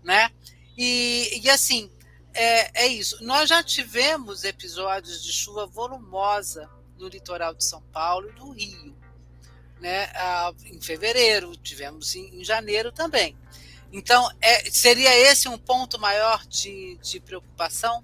né? 0.03 0.31
E, 0.77 1.41
e 1.43 1.49
assim, 1.49 1.91
é, 2.33 2.85
é 2.85 2.87
isso. 2.87 3.21
Nós 3.23 3.49
já 3.49 3.61
tivemos 3.61 4.45
episódios 4.45 5.21
de 5.21 5.33
chuva 5.33 5.65
volumosa 5.65 6.69
no 6.97 7.09
litoral 7.09 7.53
de 7.53 7.65
São 7.65 7.81
Paulo 7.91 8.29
e 8.29 8.33
do 8.33 8.51
Rio. 8.51 8.95
Né, 9.81 10.03
ah, 10.13 10.53
em 10.65 10.79
fevereiro, 10.79 11.57
tivemos 11.57 12.15
em, 12.15 12.39
em 12.39 12.43
janeiro 12.43 12.91
também. 12.91 13.35
Então, 13.91 14.29
é, 14.41 14.69
seria 14.69 15.15
esse 15.31 15.49
um 15.49 15.57
ponto 15.57 15.99
maior 15.99 16.45
de, 16.47 16.97
de 17.01 17.19
preocupação? 17.19 18.03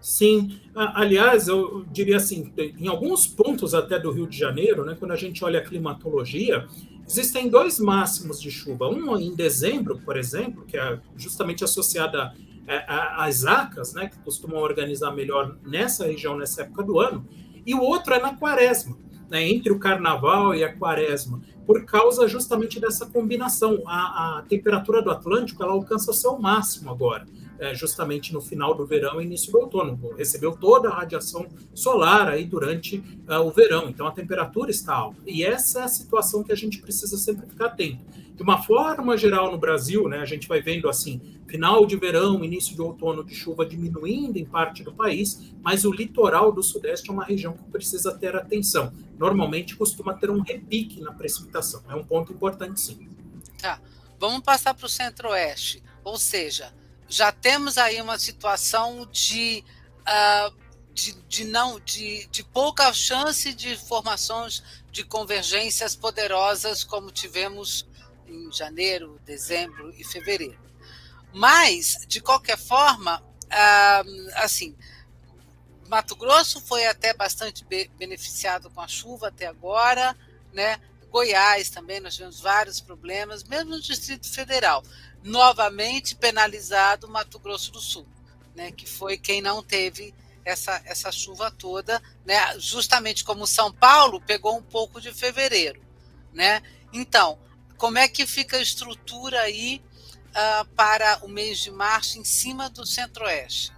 Sim, 0.00 0.60
aliás, 0.74 1.46
eu 1.46 1.84
diria 1.92 2.16
assim, 2.16 2.52
em 2.58 2.88
alguns 2.88 3.26
pontos 3.26 3.72
até 3.72 4.00
do 4.00 4.10
Rio 4.10 4.26
de 4.26 4.36
Janeiro, 4.36 4.84
né, 4.84 4.96
quando 4.98 5.12
a 5.12 5.16
gente 5.16 5.44
olha 5.44 5.60
a 5.60 5.64
climatologia, 5.64 6.66
existem 7.06 7.48
dois 7.48 7.78
máximos 7.78 8.40
de 8.40 8.50
chuva. 8.50 8.88
Um 8.88 9.16
em 9.16 9.34
dezembro, 9.34 10.00
por 10.00 10.16
exemplo, 10.16 10.64
que 10.66 10.76
é 10.76 10.98
justamente 11.16 11.62
associada 11.62 12.34
às 13.16 13.44
ACAS, 13.44 13.94
né, 13.94 14.08
que 14.08 14.18
costumam 14.18 14.58
organizar 14.58 15.12
melhor 15.12 15.56
nessa 15.64 16.06
região, 16.06 16.36
nessa 16.36 16.62
época 16.62 16.82
do 16.82 16.98
ano, 16.98 17.26
e 17.64 17.72
o 17.72 17.80
outro 17.80 18.12
é 18.12 18.20
na 18.20 18.34
quaresma, 18.34 18.98
né, 19.32 19.48
entre 19.48 19.72
o 19.72 19.78
carnaval 19.78 20.54
e 20.54 20.62
a 20.62 20.70
quaresma 20.70 21.40
por 21.66 21.86
causa 21.86 22.28
justamente 22.28 22.78
dessa 22.78 23.06
combinação. 23.06 23.82
A, 23.86 24.38
a 24.38 24.42
temperatura 24.42 25.00
do 25.00 25.10
Atlântico 25.10 25.62
ela 25.62 25.72
alcança 25.72 26.10
o 26.10 26.14
seu 26.14 26.38
máximo 26.38 26.90
agora, 26.90 27.26
é, 27.58 27.74
justamente 27.74 28.30
no 28.34 28.42
final 28.42 28.74
do 28.74 28.84
verão 28.84 29.22
e 29.22 29.24
início 29.24 29.50
do 29.50 29.58
outono. 29.58 29.98
Recebeu 30.18 30.52
toda 30.52 30.90
a 30.90 30.94
radiação 30.94 31.46
solar 31.72 32.28
aí 32.28 32.44
durante 32.44 32.98
uh, 32.98 33.40
o 33.40 33.50
verão, 33.50 33.88
então 33.88 34.06
a 34.06 34.12
temperatura 34.12 34.70
está 34.70 34.94
alta. 34.94 35.18
E 35.26 35.42
essa 35.42 35.80
é 35.80 35.84
a 35.84 35.88
situação 35.88 36.42
que 36.42 36.52
a 36.52 36.56
gente 36.56 36.82
precisa 36.82 37.16
sempre 37.16 37.46
ficar 37.46 37.66
atento. 37.66 38.04
De 38.34 38.42
uma 38.42 38.62
forma 38.62 39.16
geral 39.16 39.52
no 39.52 39.58
Brasil, 39.58 40.08
né, 40.08 40.18
a 40.18 40.24
gente 40.24 40.48
vai 40.48 40.60
vendo 40.60 40.88
assim, 40.88 41.20
final 41.46 41.84
de 41.84 41.96
verão, 41.96 42.42
início 42.42 42.74
de 42.74 42.80
outono 42.80 43.22
de 43.22 43.34
chuva 43.34 43.66
diminuindo 43.66 44.38
em 44.38 44.44
parte 44.44 44.82
do 44.82 44.92
país, 44.92 45.52
mas 45.62 45.84
o 45.84 45.92
litoral 45.92 46.50
do 46.50 46.62
Sudeste 46.62 47.10
é 47.10 47.12
uma 47.12 47.24
região 47.24 47.52
que 47.52 47.64
precisa 47.70 48.16
ter 48.16 48.34
atenção. 48.34 48.92
Normalmente 49.18 49.76
costuma 49.76 50.14
ter 50.14 50.30
um 50.30 50.40
repique 50.40 51.00
na 51.00 51.12
precipitação. 51.12 51.82
É 51.88 51.94
um 51.94 52.04
ponto 52.04 52.32
importante, 52.32 52.80
sim. 52.80 53.08
Tá. 53.60 53.78
Vamos 54.18 54.40
passar 54.40 54.72
para 54.72 54.86
o 54.86 54.88
Centro-Oeste. 54.88 55.82
Ou 56.02 56.16
seja, 56.16 56.72
já 57.08 57.30
temos 57.30 57.76
aí 57.76 58.00
uma 58.00 58.18
situação 58.18 59.06
de, 59.12 59.62
uh, 60.00 60.54
de, 60.94 61.12
de, 61.28 61.44
não, 61.44 61.78
de, 61.80 62.26
de 62.28 62.42
pouca 62.42 62.92
chance 62.92 63.52
de 63.52 63.76
formações 63.76 64.62
de 64.90 65.04
convergências 65.04 65.94
poderosas 65.94 66.82
como 66.82 67.10
tivemos 67.10 67.86
em 68.32 68.50
janeiro, 68.52 69.20
dezembro 69.24 69.92
e 69.96 70.04
fevereiro. 70.04 70.60
Mas, 71.32 72.04
de 72.06 72.20
qualquer 72.20 72.58
forma, 72.58 73.22
ah, 73.50 74.02
assim, 74.36 74.74
Mato 75.88 76.16
Grosso 76.16 76.60
foi 76.60 76.86
até 76.86 77.12
bastante 77.12 77.64
beneficiado 77.98 78.70
com 78.70 78.80
a 78.80 78.88
chuva 78.88 79.28
até 79.28 79.46
agora, 79.46 80.16
né? 80.52 80.80
Goiás 81.12 81.68
também, 81.68 82.00
nós 82.00 82.14
tivemos 82.14 82.40
vários 82.40 82.80
problemas, 82.80 83.44
mesmo 83.44 83.70
no 83.72 83.80
Distrito 83.80 84.26
Federal. 84.26 84.82
Novamente 85.22 86.16
penalizado 86.16 87.06
Mato 87.06 87.38
Grosso 87.38 87.70
do 87.70 87.80
Sul, 87.80 88.06
né? 88.56 88.72
que 88.72 88.86
foi 88.86 89.18
quem 89.18 89.42
não 89.42 89.62
teve 89.62 90.14
essa, 90.42 90.80
essa 90.86 91.12
chuva 91.12 91.50
toda, 91.50 92.02
né? 92.24 92.58
justamente 92.58 93.22
como 93.22 93.46
São 93.46 93.70
Paulo 93.70 94.22
pegou 94.22 94.56
um 94.56 94.62
pouco 94.62 94.98
de 95.00 95.12
fevereiro. 95.12 95.82
Né? 96.32 96.62
Então, 96.90 97.38
como 97.82 97.98
é 97.98 98.06
que 98.06 98.24
fica 98.28 98.58
a 98.58 98.62
estrutura 98.62 99.40
aí 99.40 99.82
uh, 100.28 100.64
para 100.76 101.18
o 101.24 101.28
mês 101.28 101.58
de 101.58 101.72
março 101.72 102.16
em 102.16 102.22
cima 102.22 102.70
do 102.70 102.86
centro-oeste? 102.86 103.72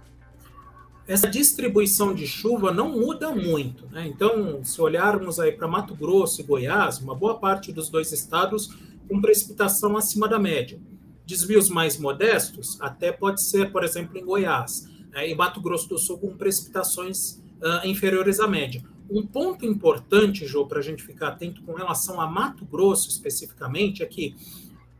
Essa 1.07 1.27
distribuição 1.27 2.13
de 2.13 2.27
chuva 2.27 2.71
não 2.71 2.91
muda 2.91 3.31
muito. 3.31 3.87
Né? 3.87 4.05
Então, 4.05 4.63
se 4.63 4.79
olharmos 4.79 5.39
aí 5.39 5.51
para 5.53 5.67
Mato 5.67 5.95
Grosso 5.95 6.39
e 6.39 6.43
Goiás, 6.43 6.99
uma 6.99 7.15
boa 7.15 7.39
parte 7.39 7.73
dos 7.73 7.89
dois 7.89 8.11
estados 8.11 8.69
com 9.09 9.19
precipitação 9.19 9.97
acima 9.97 10.27
da 10.27 10.37
média. 10.37 10.79
Desvios 11.25 11.67
mais 11.67 11.97
modestos, 11.97 12.79
até 12.79 13.11
pode 13.11 13.41
ser, 13.41 13.71
por 13.71 13.83
exemplo, 13.83 14.19
em 14.19 14.23
Goiás. 14.23 14.87
Né? 15.09 15.31
E 15.31 15.33
Mato 15.33 15.59
Grosso 15.59 15.89
do 15.89 15.97
Sul 15.97 16.19
com 16.19 16.37
precipitações 16.37 17.41
uh, 17.59 17.87
inferiores 17.87 18.39
à 18.39 18.47
média. 18.47 18.83
Um 19.09 19.25
ponto 19.25 19.65
importante, 19.65 20.45
Jô, 20.45 20.65
para 20.65 20.79
a 20.79 20.81
gente 20.81 21.03
ficar 21.03 21.29
atento 21.29 21.61
com 21.63 21.73
relação 21.73 22.19
a 22.19 22.27
Mato 22.27 22.65
Grosso 22.65 23.09
especificamente, 23.09 24.01
é 24.01 24.05
que 24.05 24.35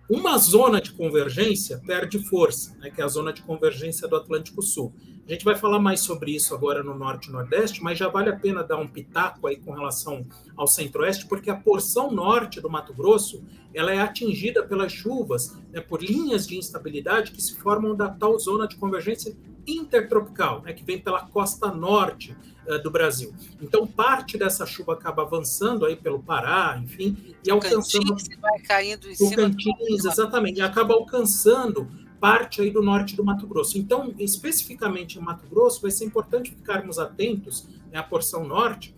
uma 0.09 0.37
zona 0.37 0.79
de 0.79 0.91
convergência 0.91 1.81
perde 1.85 2.19
força, 2.19 2.75
né, 2.77 2.91
que 2.91 3.01
é 3.01 3.03
a 3.03 3.07
zona 3.07 3.33
de 3.33 3.41
convergência 3.41 4.07
do 4.07 4.15
Atlântico 4.15 4.61
Sul. 4.61 4.93
A 5.27 5.31
gente 5.31 5.43
vai 5.43 5.55
falar 5.55 5.79
mais 5.79 6.01
sobre 6.01 6.35
isso 6.35 6.53
agora 6.53 6.83
no 6.83 6.93
Norte 6.93 7.29
e 7.29 7.31
Nordeste, 7.31 7.81
mas 7.81 7.97
já 7.97 8.07
vale 8.07 8.29
a 8.29 8.35
pena 8.35 8.63
dar 8.63 8.77
um 8.77 8.87
pitaco 8.87 9.47
aí 9.47 9.55
com 9.55 9.71
relação 9.71 10.23
ao 10.55 10.67
Centro-Oeste, 10.67 11.25
porque 11.25 11.49
a 11.49 11.55
porção 11.55 12.11
norte 12.11 12.61
do 12.61 12.69
Mato 12.69 12.93
Grosso 12.93 13.43
ela 13.73 13.91
é 13.91 13.99
atingida 13.99 14.61
pelas 14.61 14.91
chuvas, 14.91 15.57
né, 15.73 15.81
por 15.81 16.03
linhas 16.03 16.45
de 16.45 16.55
instabilidade 16.55 17.31
que 17.31 17.41
se 17.41 17.55
formam 17.55 17.95
da 17.95 18.07
tal 18.07 18.37
zona 18.37 18.67
de 18.67 18.75
convergência 18.75 19.35
intertropical, 19.65 20.61
né, 20.61 20.73
que 20.73 20.83
vem 20.83 20.99
pela 21.01 21.21
costa 21.25 21.71
norte 21.71 22.37
uh, 22.67 22.77
do 22.83 22.91
Brasil. 22.91 23.33
Então, 23.59 23.87
parte 23.87 24.37
dessa 24.37 24.63
chuva 24.63 24.93
acaba 24.93 25.23
avançando 25.23 25.87
aí 25.87 25.95
pelo 25.95 26.21
Pará, 26.21 26.79
enfim, 26.81 27.35
e 27.43 27.49
alcançando. 27.49 28.15
vai 28.39 28.59
caindo 28.59 29.09
em 29.09 29.15
Tocantins, 29.15 30.01
cima 30.01 30.11
exatamente, 30.11 30.59
e 30.59 30.61
acaba 30.61 30.93
alcançando 30.93 32.04
parte 32.25 32.59
aí 32.59 32.71
do 32.71 32.81
norte 32.81 33.15
do 33.15 33.23
Mato 33.23 33.45
Grosso. 33.45 33.77
Então, 33.77 34.11
especificamente 34.17 35.19
em 35.19 35.21
Mato 35.21 35.45
Grosso, 35.47 35.79
vai 35.79 35.91
ser 35.91 36.05
importante 36.05 36.49
ficarmos 36.49 36.97
atentos 36.97 37.67
né, 37.91 37.99
à 37.99 38.03
porção 38.03 38.43
norte, 38.43 38.95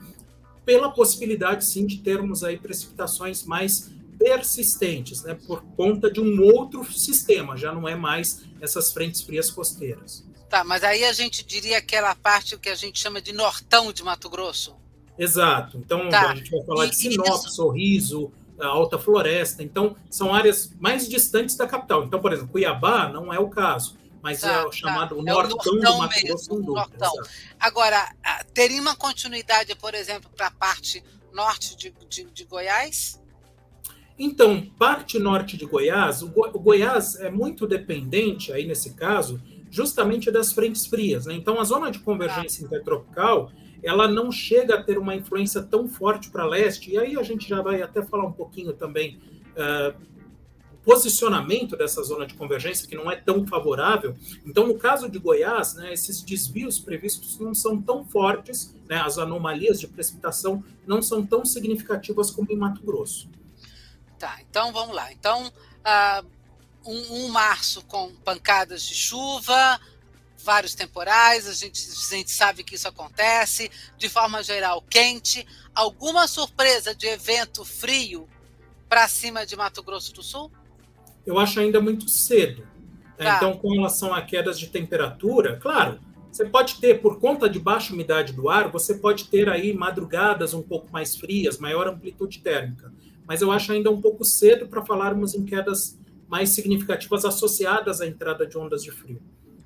pela 0.63 0.89
possibilidade, 0.89 1.65
sim, 1.65 1.85
de 1.85 1.97
termos 1.97 2.41
aí 2.41 2.57
precipitações 2.57 3.43
mais 3.43 3.91
persistentes, 4.17 5.23
né, 5.23 5.37
por 5.45 5.61
conta 5.75 6.09
de 6.09 6.21
um 6.21 6.41
outro 6.41 6.89
sistema, 6.89 7.57
já 7.57 7.73
não 7.73 7.85
é 7.85 7.97
mais 7.97 8.45
essas 8.61 8.93
frentes 8.93 9.21
frias 9.21 9.51
costeiras. 9.51 10.25
Tá, 10.49 10.63
mas 10.63 10.81
aí 10.81 11.03
a 11.03 11.11
gente 11.11 11.45
diria 11.45 11.79
aquela 11.79 12.15
parte 12.15 12.57
que 12.57 12.69
a 12.69 12.75
gente 12.75 12.97
chama 12.97 13.21
de 13.21 13.33
nortão 13.33 13.91
de 13.91 14.05
Mato 14.05 14.29
Grosso. 14.29 14.73
Exato. 15.19 15.77
Então 15.77 16.07
tá. 16.07 16.31
a 16.31 16.35
gente 16.35 16.49
vai 16.49 16.63
falar 16.63 16.85
e, 16.85 16.91
de 16.91 16.95
Sinop, 16.95 17.27
isso... 17.27 17.49
Sorriso, 17.49 18.31
Alta 18.59 18.97
Floresta. 18.97 19.63
Então 19.63 19.95
são 20.09 20.33
áreas 20.33 20.73
mais 20.79 21.07
distantes 21.07 21.55
da 21.55 21.67
capital. 21.67 22.03
Então, 22.03 22.19
por 22.19 22.33
exemplo, 22.33 22.51
Cuiabá 22.51 23.09
não 23.09 23.33
é 23.33 23.39
o 23.39 23.49
caso, 23.49 23.97
mas 24.21 24.41
tá, 24.41 24.51
é 24.51 24.61
o 24.61 24.69
tá. 24.69 24.71
chamado 24.71 25.15
tá. 25.15 25.33
nortão, 25.33 25.73
é 25.73 25.79
o 25.79 25.81
nortão 25.81 25.93
do 25.93 25.97
Mato 25.97 26.21
Grosso 26.25 26.49
do 26.49 26.73
nortão. 26.73 27.11
Agora, 27.59 28.13
teria 28.53 28.81
uma 28.81 28.95
continuidade, 28.95 29.75
por 29.75 29.93
exemplo, 29.93 30.29
para 30.35 30.47
a 30.47 30.51
parte 30.51 31.03
norte 31.33 31.77
de, 31.77 31.93
de, 32.09 32.23
de 32.25 32.45
Goiás? 32.45 33.21
Então, 34.19 34.65
parte 34.79 35.19
norte 35.19 35.55
de 35.55 35.65
Goiás, 35.65 36.23
o, 36.23 36.27
Go 36.27 36.49
o 36.51 36.59
Goiás 36.59 37.15
é 37.19 37.29
muito 37.29 37.67
dependente 37.67 38.51
aí 38.51 38.65
nesse 38.65 38.93
caso 38.93 39.39
justamente 39.69 40.31
das 40.31 40.51
frentes 40.51 40.87
frias. 40.87 41.25
Né? 41.25 41.35
Então, 41.35 41.59
a 41.59 41.63
zona 41.63 41.91
de 41.91 41.99
convergência 41.99 42.63
intertropical 42.63 43.51
ela 43.87 44.07
não 44.07 44.31
chega 44.31 44.75
a 44.75 44.83
ter 44.83 44.97
uma 44.97 45.15
influência 45.15 45.61
tão 45.61 45.87
forte 45.87 46.29
para 46.29 46.45
leste, 46.45 46.91
e 46.91 46.97
aí 46.97 47.17
a 47.17 47.23
gente 47.23 47.47
já 47.47 47.61
vai 47.61 47.81
até 47.81 48.01
falar 48.01 48.25
um 48.25 48.31
pouquinho 48.31 48.73
também 48.73 49.19
uh, 49.53 50.07
posicionamento 50.83 51.75
dessa 51.75 52.01
zona 52.01 52.25
de 52.25 52.33
convergência, 52.33 52.87
que 52.87 52.95
não 52.95 53.11
é 53.11 53.17
tão 53.17 53.45
favorável. 53.45 54.15
Então, 54.45 54.65
no 54.65 54.77
caso 54.77 55.09
de 55.09 55.19
Goiás, 55.19 55.73
né, 55.73 55.91
esses 55.91 56.21
desvios 56.21 56.79
previstos 56.79 57.37
não 57.39 57.53
são 57.53 57.81
tão 57.81 58.05
fortes, 58.05 58.73
né, 58.87 58.95
as 58.95 59.17
anomalias 59.17 59.81
de 59.81 59.87
precipitação 59.87 60.63
não 60.85 61.01
são 61.01 61.25
tão 61.25 61.45
significativas 61.45 62.31
como 62.31 62.49
em 62.51 62.55
Mato 62.55 62.81
Grosso. 62.83 63.29
Tá, 64.17 64.39
então 64.49 64.71
vamos 64.71 64.95
lá. 64.95 65.11
Então, 65.11 65.47
uh, 65.47 66.25
um, 66.85 67.25
um 67.25 67.27
março 67.27 67.83
com 67.85 68.13
pancadas 68.23 68.81
de 68.83 68.95
chuva, 68.95 69.79
vários 70.47 70.73
temporais, 70.73 71.45
a 71.45 71.53
gente, 71.53 71.89
a 71.91 72.15
gente 72.15 72.31
sabe 72.31 72.63
que 72.63 72.75
isso 72.75 72.87
acontece, 72.87 73.69
de 73.97 74.07
forma 74.07 74.41
geral 74.41 74.81
quente. 74.81 75.45
Alguma 75.75 76.25
surpresa 76.25 76.95
de 76.95 77.05
evento 77.05 77.65
frio 77.65 78.27
para 78.87 79.09
cima 79.09 79.45
de 79.45 79.57
Mato 79.57 79.83
Grosso 79.83 80.13
do 80.13 80.23
Sul? 80.23 80.49
Eu 81.25 81.37
acho 81.37 81.59
ainda 81.59 81.81
muito 81.81 82.09
cedo. 82.09 82.61
Né? 83.19 83.25
Tá. 83.25 83.35
Então, 83.35 83.57
com 83.57 83.73
relação 83.73 84.13
a 84.13 84.21
quedas 84.21 84.57
de 84.57 84.67
temperatura, 84.67 85.57
claro, 85.57 85.99
você 86.31 86.45
pode 86.45 86.79
ter, 86.79 87.01
por 87.01 87.19
conta 87.19 87.49
de 87.49 87.59
baixa 87.59 87.93
umidade 87.93 88.31
do 88.31 88.49
ar, 88.49 88.71
você 88.71 88.95
pode 88.95 89.25
ter 89.25 89.49
aí 89.49 89.73
madrugadas 89.73 90.53
um 90.53 90.61
pouco 90.61 90.89
mais 90.93 91.13
frias, 91.17 91.57
maior 91.57 91.87
amplitude 91.87 92.39
térmica. 92.39 92.93
Mas 93.27 93.41
eu 93.41 93.51
acho 93.51 93.73
ainda 93.73 93.91
um 93.91 93.99
pouco 93.99 94.23
cedo 94.23 94.65
para 94.69 94.85
falarmos 94.85 95.35
em 95.35 95.43
quedas 95.43 95.99
mais 96.25 96.51
significativas 96.51 97.25
associadas 97.25 97.99
à 97.99 98.07
entrada 98.07 98.47
de 98.47 98.57
ondas 98.57 98.81
de 98.81 98.91
frio. 98.91 99.21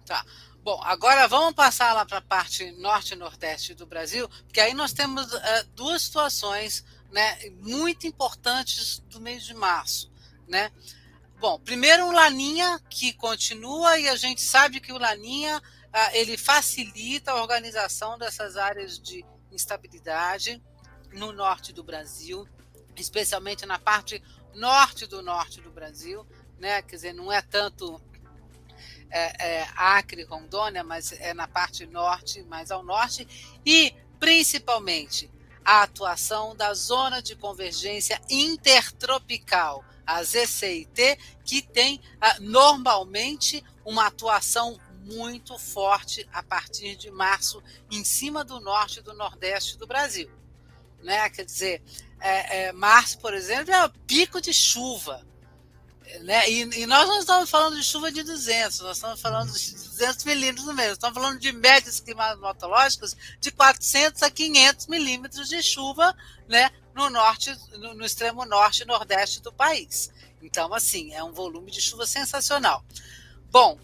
Tá. 0.05 0.25
Bom, 0.63 0.79
agora 0.83 1.27
vamos 1.27 1.55
passar 1.55 1.91
lá 1.93 2.05
para 2.05 2.19
a 2.19 2.21
parte 2.21 2.69
norte 2.73 3.13
e 3.13 3.17
nordeste 3.17 3.73
do 3.73 3.87
Brasil, 3.87 4.29
porque 4.45 4.59
aí 4.59 4.75
nós 4.75 4.93
temos 4.93 5.33
uh, 5.33 5.39
duas 5.75 6.03
situações 6.03 6.85
né, 7.11 7.49
muito 7.61 8.05
importantes 8.05 8.99
do 9.07 9.19
mês 9.19 9.43
de 9.43 9.55
março. 9.55 10.11
Né? 10.47 10.71
Bom, 11.39 11.59
primeiro 11.59 12.05
o 12.05 12.11
Laninha, 12.11 12.79
que 12.91 13.11
continua, 13.13 13.97
e 13.97 14.07
a 14.07 14.15
gente 14.15 14.41
sabe 14.41 14.79
que 14.79 14.93
o 14.93 14.99
Laninha 14.99 15.57
uh, 15.57 16.15
ele 16.15 16.37
facilita 16.37 17.31
a 17.31 17.41
organização 17.41 18.15
dessas 18.19 18.55
áreas 18.55 18.99
de 18.99 19.25
instabilidade 19.51 20.61
no 21.11 21.31
norte 21.31 21.73
do 21.73 21.83
Brasil, 21.83 22.47
especialmente 22.95 23.65
na 23.65 23.79
parte 23.79 24.21
norte 24.53 25.07
do 25.07 25.23
norte 25.23 25.59
do 25.59 25.71
Brasil 25.71 26.23
né? 26.61 26.81
Quer 26.83 26.95
dizer, 26.95 27.13
não 27.13 27.31
é 27.31 27.41
tanto 27.41 27.99
é, 29.11 29.59
é, 29.59 29.67
Acre, 29.75 30.23
Rondônia, 30.23 30.83
mas 30.83 31.11
é 31.11 31.33
na 31.33 31.47
parte 31.47 31.85
norte, 31.85 32.41
mais 32.43 32.71
ao 32.71 32.83
norte, 32.83 33.27
e 33.65 33.93
principalmente 34.19 35.29
a 35.63 35.83
atuação 35.83 36.55
da 36.55 36.73
Zona 36.73 37.21
de 37.21 37.35
Convergência 37.35 38.19
Intertropical, 38.29 39.83
a 40.05 40.23
ZCIT, 40.23 41.17
que 41.45 41.61
tem 41.61 42.01
ah, 42.19 42.37
normalmente 42.39 43.63
uma 43.85 44.07
atuação 44.07 44.79
muito 45.03 45.57
forte 45.57 46.27
a 46.31 46.43
partir 46.43 46.95
de 46.95 47.11
março 47.11 47.61
em 47.89 48.03
cima 48.03 48.43
do 48.43 48.59
norte 48.59 48.99
e 48.99 49.03
do 49.03 49.13
nordeste 49.13 49.77
do 49.77 49.87
Brasil. 49.87 50.29
Né? 51.03 51.29
Quer 51.29 51.45
dizer, 51.45 51.83
é, 52.19 52.65
é, 52.65 52.71
março, 52.71 53.17
por 53.19 53.33
exemplo, 53.33 53.73
é 53.73 53.85
o 53.85 53.89
pico 53.89 54.39
de 54.39 54.53
chuva. 54.53 55.25
Né? 56.19 56.49
E, 56.49 56.61
e, 56.81 56.85
nós 56.85 57.07
não 57.07 57.19
estamos 57.19 57.49
falando 57.49 57.77
de 57.77 57.83
chuva 57.83 58.11
de 58.11 58.21
200, 58.23 58.79
nós 58.81 58.97
estamos 58.97 59.21
falando 59.21 59.51
de 59.51 59.71
200 59.73 60.25
milímetros 60.25 60.65
no 60.65 60.73
mês. 60.73 60.91
Estamos 60.93 61.17
falando 61.17 61.39
de 61.39 61.51
médias 61.51 61.99
climatológicas 61.99 63.15
de 63.39 63.51
400 63.51 64.21
a 64.21 64.29
500 64.29 64.87
milímetros 64.87 65.49
de 65.49 65.61
chuva 65.63 66.15
né, 66.47 66.69
no 66.93 67.09
norte, 67.09 67.55
no, 67.77 67.93
no, 67.93 68.05
extremo 68.05 68.45
norte 68.45 68.83
e 68.83 68.85
nordeste 68.85 69.41
do 69.41 69.53
país. 69.53 70.11
Então, 70.41 70.73
assim, 70.73 71.13
é 71.13 71.23
um 71.23 71.31
volume 71.31 71.71
de 71.71 71.81
chuva 71.81 72.05
sensacional. 72.05 72.83
Bom, 73.49 73.79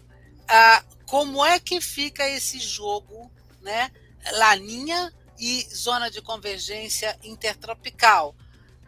ah, 0.46 0.84
como 1.06 1.44
é 1.44 1.58
que 1.58 1.80
fica 1.80 2.28
esse 2.28 2.58
jogo, 2.58 3.30
né? 3.62 3.90
Laninha 4.32 5.12
e 5.38 5.66
zona 5.74 6.10
de 6.10 6.20
convergência 6.20 7.18
intertropical. 7.22 8.34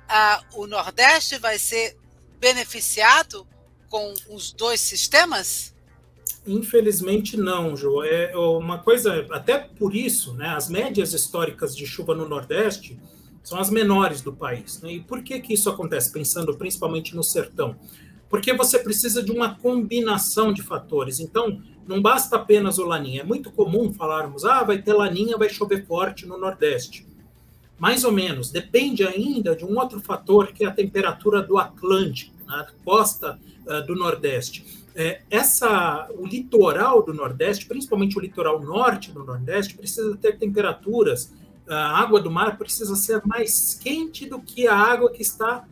Ah, 0.08 0.42
o 0.52 0.66
Nordeste 0.66 1.38
vai 1.38 1.58
ser 1.58 1.96
beneficiado 2.40 3.46
com 3.88 4.14
os 4.28 4.52
dois 4.52 4.80
sistemas? 4.80 5.74
Infelizmente 6.46 7.36
não, 7.36 7.76
Jo. 7.76 8.02
É 8.02 8.34
uma 8.36 8.78
coisa, 8.78 9.26
até 9.30 9.58
por 9.58 9.94
isso, 9.94 10.32
né, 10.34 10.48
as 10.48 10.68
médias 10.68 11.12
históricas 11.12 11.76
de 11.76 11.86
chuva 11.86 12.14
no 12.14 12.28
Nordeste 12.28 12.98
são 13.42 13.58
as 13.58 13.68
menores 13.70 14.20
do 14.20 14.32
país. 14.32 14.80
Né? 14.80 14.94
E 14.94 15.00
por 15.00 15.22
que, 15.22 15.40
que 15.40 15.52
isso 15.52 15.68
acontece? 15.68 16.12
Pensando 16.12 16.56
principalmente 16.56 17.14
no 17.14 17.22
sertão. 17.22 17.76
Porque 18.28 18.52
você 18.52 18.78
precisa 18.78 19.22
de 19.22 19.32
uma 19.32 19.56
combinação 19.56 20.52
de 20.52 20.62
fatores. 20.62 21.18
Então, 21.18 21.60
não 21.86 22.00
basta 22.00 22.36
apenas 22.36 22.78
o 22.78 22.84
laninha. 22.84 23.22
É 23.22 23.24
muito 23.24 23.50
comum 23.50 23.92
falarmos, 23.92 24.44
ah, 24.44 24.62
vai 24.62 24.80
ter 24.80 24.92
laninha, 24.92 25.36
vai 25.36 25.48
chover 25.48 25.84
forte 25.84 26.26
no 26.26 26.38
Nordeste 26.38 27.09
mais 27.80 28.04
ou 28.04 28.12
menos. 28.12 28.50
Depende 28.50 29.02
ainda 29.02 29.56
de 29.56 29.64
um 29.64 29.76
outro 29.78 30.00
fator, 30.00 30.48
que 30.52 30.64
é 30.64 30.68
a 30.68 30.70
temperatura 30.70 31.42
do 31.42 31.56
Atlântico, 31.56 32.36
na 32.46 32.66
costa 32.84 33.40
uh, 33.66 33.86
do 33.86 33.94
Nordeste. 33.94 34.78
É, 34.94 35.22
essa, 35.30 36.08
o 36.18 36.26
litoral 36.26 37.02
do 37.02 37.14
Nordeste, 37.14 37.64
principalmente 37.64 38.18
o 38.18 38.20
litoral 38.20 38.60
norte 38.60 39.10
do 39.10 39.24
Nordeste, 39.24 39.74
precisa 39.74 40.14
ter 40.16 40.36
temperaturas, 40.36 41.32
a 41.66 41.98
água 41.98 42.20
do 42.20 42.30
mar 42.30 42.58
precisa 42.58 42.94
ser 42.96 43.22
mais 43.24 43.78
quente 43.80 44.26
do 44.26 44.40
que 44.40 44.66
a 44.66 44.76
água 44.76 45.10
que 45.10 45.22
está 45.22 45.64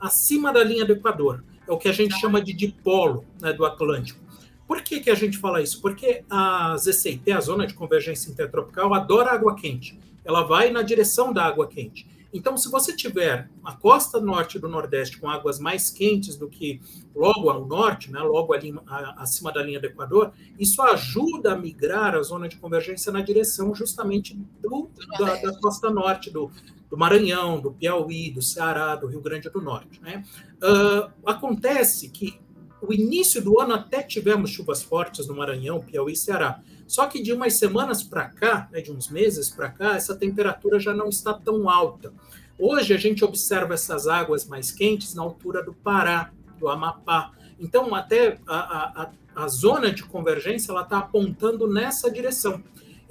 acima 0.00 0.52
da 0.52 0.64
linha 0.64 0.84
do 0.84 0.94
Equador. 0.94 1.44
É 1.68 1.70
o 1.70 1.78
que 1.78 1.88
a 1.88 1.92
gente 1.92 2.18
chama 2.18 2.42
de 2.42 2.52
dipolo 2.52 3.24
né, 3.40 3.52
do 3.52 3.64
Atlântico. 3.64 4.18
Por 4.66 4.82
que, 4.82 5.00
que 5.00 5.10
a 5.10 5.14
gente 5.14 5.36
fala 5.36 5.60
isso? 5.60 5.80
Porque 5.82 6.24
a 6.28 6.74
ZCIT, 6.78 7.30
a 7.30 7.40
Zona 7.40 7.66
de 7.66 7.74
Convergência 7.74 8.30
Intertropical, 8.30 8.94
adora 8.94 9.30
água 9.30 9.54
quente 9.54 9.96
ela 10.24 10.42
vai 10.42 10.70
na 10.70 10.82
direção 10.82 11.32
da 11.32 11.44
água 11.44 11.66
quente. 11.66 12.06
Então, 12.32 12.56
se 12.56 12.70
você 12.70 12.96
tiver 12.96 13.50
a 13.62 13.74
costa 13.74 14.18
norte 14.18 14.58
do 14.58 14.66
Nordeste 14.66 15.18
com 15.18 15.28
águas 15.28 15.58
mais 15.58 15.90
quentes 15.90 16.34
do 16.34 16.48
que 16.48 16.80
logo 17.14 17.50
ao 17.50 17.66
norte, 17.66 18.10
né, 18.10 18.20
logo 18.20 18.54
ali 18.54 18.74
a, 18.86 19.22
acima 19.22 19.52
da 19.52 19.62
linha 19.62 19.78
do 19.78 19.86
Equador, 19.86 20.32
isso 20.58 20.80
ajuda 20.80 21.52
a 21.52 21.56
migrar 21.56 22.14
a 22.14 22.22
zona 22.22 22.48
de 22.48 22.56
convergência 22.56 23.12
na 23.12 23.20
direção 23.20 23.74
justamente 23.74 24.34
do, 24.62 24.88
da, 25.18 25.36
da, 25.36 25.60
costa 25.60 25.90
norte, 25.90 26.30
do, 26.30 26.50
do, 26.88 26.96
Maranhão, 26.96 27.60
do 27.60 27.70
Piauí, 27.70 28.30
do 28.30 28.40
Ceará, 28.40 28.96
do 28.96 29.08
Rio 29.08 29.20
Grande 29.20 29.50
do 29.50 29.60
Norte. 29.60 30.00
Né? 30.00 30.24
Uh, 30.56 31.12
acontece 31.26 32.08
que 32.08 32.40
o 32.82 32.92
início 32.92 33.40
do 33.40 33.60
ano 33.60 33.74
até 33.74 34.02
tivemos 34.02 34.50
chuvas 34.50 34.82
fortes 34.82 35.28
no 35.28 35.36
Maranhão, 35.36 35.80
Piauí 35.80 36.14
e 36.14 36.16
Ceará. 36.16 36.60
Só 36.86 37.06
que 37.06 37.22
de 37.22 37.32
umas 37.32 37.54
semanas 37.54 38.02
para 38.02 38.28
cá, 38.28 38.68
né, 38.72 38.80
de 38.80 38.90
uns 38.90 39.08
meses 39.08 39.48
para 39.48 39.70
cá, 39.70 39.94
essa 39.94 40.16
temperatura 40.16 40.80
já 40.80 40.92
não 40.92 41.08
está 41.08 41.32
tão 41.32 41.70
alta. 41.70 42.12
Hoje 42.58 42.92
a 42.92 42.98
gente 42.98 43.24
observa 43.24 43.74
essas 43.74 44.06
águas 44.06 44.46
mais 44.46 44.72
quentes 44.72 45.14
na 45.14 45.22
altura 45.22 45.62
do 45.62 45.72
Pará, 45.72 46.32
do 46.58 46.68
Amapá. 46.68 47.32
Então, 47.58 47.94
até 47.94 48.38
a, 48.46 49.02
a, 49.02 49.10
a 49.44 49.48
zona 49.48 49.92
de 49.92 50.02
convergência 50.02 50.72
ela 50.72 50.82
está 50.82 50.98
apontando 50.98 51.66
nessa 51.66 52.10
direção. 52.10 52.62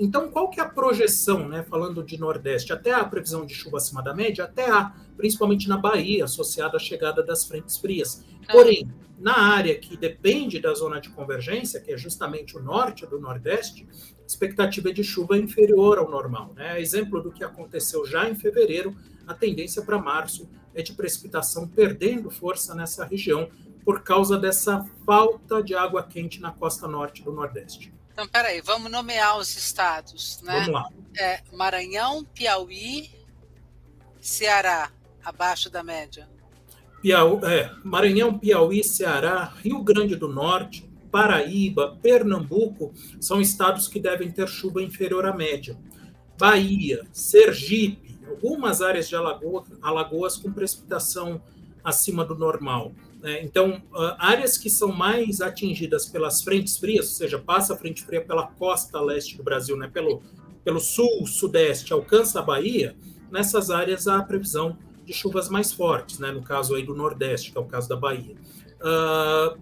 Então, 0.04 0.32
qual 0.32 0.50
que 0.50 0.60
é 0.60 0.64
a 0.64 0.68
projeção, 0.68 1.48
né, 1.48 1.62
falando 1.62 2.04
de 2.04 2.20
Nordeste? 2.20 2.74
Até 2.74 2.92
a 2.92 3.06
previsão 3.06 3.46
de 3.46 3.54
chuva 3.54 3.78
acima 3.78 4.02
da 4.02 4.16
média, 4.16 4.46
até 4.46 4.68
há, 4.68 4.96
principalmente 5.16 5.70
na 5.70 5.78
Bahia, 5.78 6.24
associada 6.24 6.76
à 6.76 6.80
chegada 6.80 7.22
das 7.22 7.46
frentes 7.46 7.78
frias. 7.78 8.26
É. 8.48 8.52
Porém, 8.52 8.92
na 9.20 9.38
área 9.38 9.78
que 9.78 9.96
depende 9.96 10.60
da 10.60 10.74
zona 10.74 11.00
de 11.00 11.10
convergência, 11.10 11.80
que 11.80 11.92
é 11.92 11.98
justamente 11.98 12.58
o 12.58 12.64
norte 12.64 13.06
do 13.06 13.20
Nordeste, 13.20 13.88
a 14.20 14.26
expectativa 14.26 14.92
de 14.92 15.04
chuva 15.04 15.38
é 15.38 15.40
inferior 15.40 16.00
ao 16.00 16.10
normal. 16.10 16.52
Né? 16.56 16.82
Exemplo 16.82 17.22
do 17.22 17.32
que 17.32 17.44
aconteceu 17.44 18.04
já 18.04 18.28
em 18.28 18.34
fevereiro, 18.34 18.96
a 19.28 19.36
tendência 19.36 19.84
para 19.84 20.00
março 20.00 20.50
é 20.74 20.82
de 20.82 20.94
precipitação 20.94 21.68
perdendo 21.68 22.32
força 22.32 22.74
nessa 22.74 23.06
região 23.06 23.50
por 23.86 24.02
causa 24.02 24.36
dessa 24.36 24.84
falta 25.06 25.62
de 25.62 25.76
água 25.76 26.02
quente 26.02 26.42
na 26.42 26.50
costa 26.50 26.88
norte 26.88 27.24
do 27.24 27.32
Nordeste. 27.32 27.94
Então, 28.12 28.28
peraí, 28.28 28.62
vamos 28.62 28.92
nomear 28.92 29.38
os 29.38 29.56
estados, 29.56 30.42
né? 30.42 30.54
Vamos 30.54 30.68
lá. 30.70 30.90
É, 31.18 31.42
Maranhão, 31.54 32.24
Piauí, 32.26 33.10
Ceará, 34.20 34.92
abaixo 35.24 35.70
da 35.70 35.84
média. 35.84 36.30
Piauí, 37.02 37.40
é, 37.46 37.72
Maranhão, 37.84 38.38
Piauí, 38.38 38.84
Ceará, 38.84 39.54
Rio 39.64 39.82
Grande 39.84 40.16
do 40.16 40.28
Norte, 40.28 40.90
Paraíba, 41.12 41.98
Pernambuco 42.02 42.94
são 43.20 43.42
estados 43.42 43.88
que 43.88 44.00
devem 44.00 44.32
ter 44.32 44.48
chuva 44.48 44.82
inferior 44.82 45.26
à 45.26 45.34
média. 45.36 45.78
Bahia, 46.38 47.06
Sergipe, 47.12 48.18
algumas 48.28 48.82
áreas 48.82 49.10
de 49.10 49.16
Alagoas, 49.16 49.68
Alagoas 49.82 50.38
com 50.38 50.52
precipitação 50.52 51.42
acima 51.84 52.24
do 52.24 52.36
normal. 52.36 52.94
Né? 53.22 53.42
Então, 53.44 53.82
áreas 54.18 54.58
que 54.58 54.70
são 54.70 54.92
mais 54.92 55.42
atingidas 55.42 56.06
pelas 56.06 56.42
frentes 56.42 56.78
frias, 56.78 57.08
ou 57.08 57.14
seja, 57.14 57.40
passa 57.40 57.74
a 57.74 57.78
frente 57.78 58.04
fria 58.04 58.22
pela 58.22 58.48
costa 58.48 59.00
leste 59.00 59.38
do 59.38 59.44
Brasil, 59.44 59.78
né? 59.78 59.88
pelo, 59.88 60.22
pelo 60.64 60.80
sul, 60.80 61.26
sudeste, 61.26 61.94
alcança 61.94 62.40
a 62.40 62.42
Bahia, 62.42 62.96
nessas 63.32 63.70
áreas 63.70 64.08
há 64.08 64.18
a 64.18 64.24
previsão 64.24 64.78
de 65.06 65.14
chuvas 65.14 65.50
mais 65.50 65.72
fortes, 65.72 66.20
né? 66.20 66.32
no 66.32 66.42
caso 66.42 66.76
aí 66.76 66.84
do 66.84 66.96
Nordeste, 66.96 67.52
que 67.52 67.58
é 67.58 67.62
o 67.62 67.66
caso 67.66 67.88
da 67.88 67.96
Bahia. 67.96 68.36
Uh, 68.82 69.60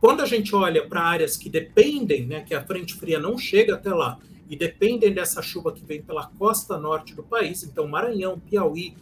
quando 0.00 0.22
a 0.22 0.26
gente 0.26 0.54
olha 0.54 0.86
para 0.86 1.02
áreas 1.02 1.36
que 1.36 1.50
dependem, 1.50 2.26
né, 2.26 2.40
que 2.40 2.54
a 2.54 2.64
frente 2.64 2.94
fria 2.94 3.18
não 3.18 3.36
chega 3.36 3.74
até 3.74 3.92
lá, 3.92 4.18
e 4.48 4.56
dependem 4.56 5.12
dessa 5.12 5.42
chuva 5.42 5.72
que 5.72 5.84
vem 5.84 6.02
pela 6.02 6.26
costa 6.26 6.78
norte 6.78 7.14
do 7.14 7.22
país, 7.22 7.62
então 7.62 7.86
Maranhão, 7.86 8.40
Piauí, 8.40 8.96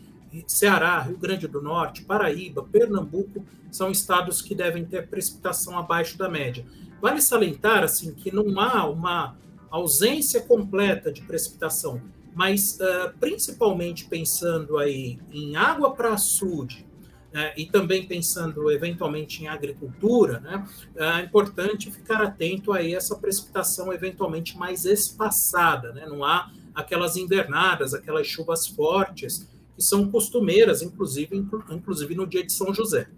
Ceará, 0.46 1.00
Rio 1.00 1.18
Grande 1.18 1.46
do 1.46 1.60
Norte, 1.60 2.04
Paraíba, 2.04 2.62
Pernambuco 2.62 3.44
são 3.70 3.90
estados 3.90 4.42
que 4.42 4.54
devem 4.54 4.84
ter 4.84 5.08
precipitação 5.08 5.78
abaixo 5.78 6.16
da 6.16 6.28
média. 6.28 6.64
Vale 7.00 7.20
salientar 7.20 7.82
assim 7.82 8.14
que 8.14 8.34
não 8.34 8.58
há 8.60 8.88
uma 8.88 9.36
ausência 9.70 10.40
completa 10.40 11.12
de 11.12 11.22
precipitação 11.22 12.00
mas 12.38 12.78
uh, 12.80 13.12
principalmente 13.18 14.04
pensando 14.04 14.78
aí 14.78 15.18
em 15.32 15.56
água 15.56 15.92
para 15.92 16.14
açude, 16.14 16.86
né, 17.32 17.52
e 17.56 17.66
também 17.66 18.06
pensando 18.06 18.70
eventualmente 18.70 19.42
em 19.42 19.48
agricultura, 19.48 20.38
né, 20.38 20.64
é 20.94 21.20
importante 21.24 21.90
ficar 21.90 22.22
atento 22.22 22.72
a 22.72 22.80
essa 22.80 23.16
precipitação 23.16 23.92
eventualmente 23.92 24.56
mais 24.56 24.84
espaçada, 24.84 25.92
né, 25.92 26.06
não 26.06 26.22
há 26.22 26.52
aquelas 26.72 27.16
invernadas, 27.16 27.92
aquelas 27.92 28.28
chuvas 28.28 28.68
fortes 28.68 29.48
que 29.78 29.84
são 29.84 30.10
costumeiras, 30.10 30.82
inclusive, 30.82 31.36
inclusive 31.70 32.14
no 32.16 32.26
dia 32.26 32.44
de 32.44 32.52
São 32.52 32.74
José. 32.74 33.08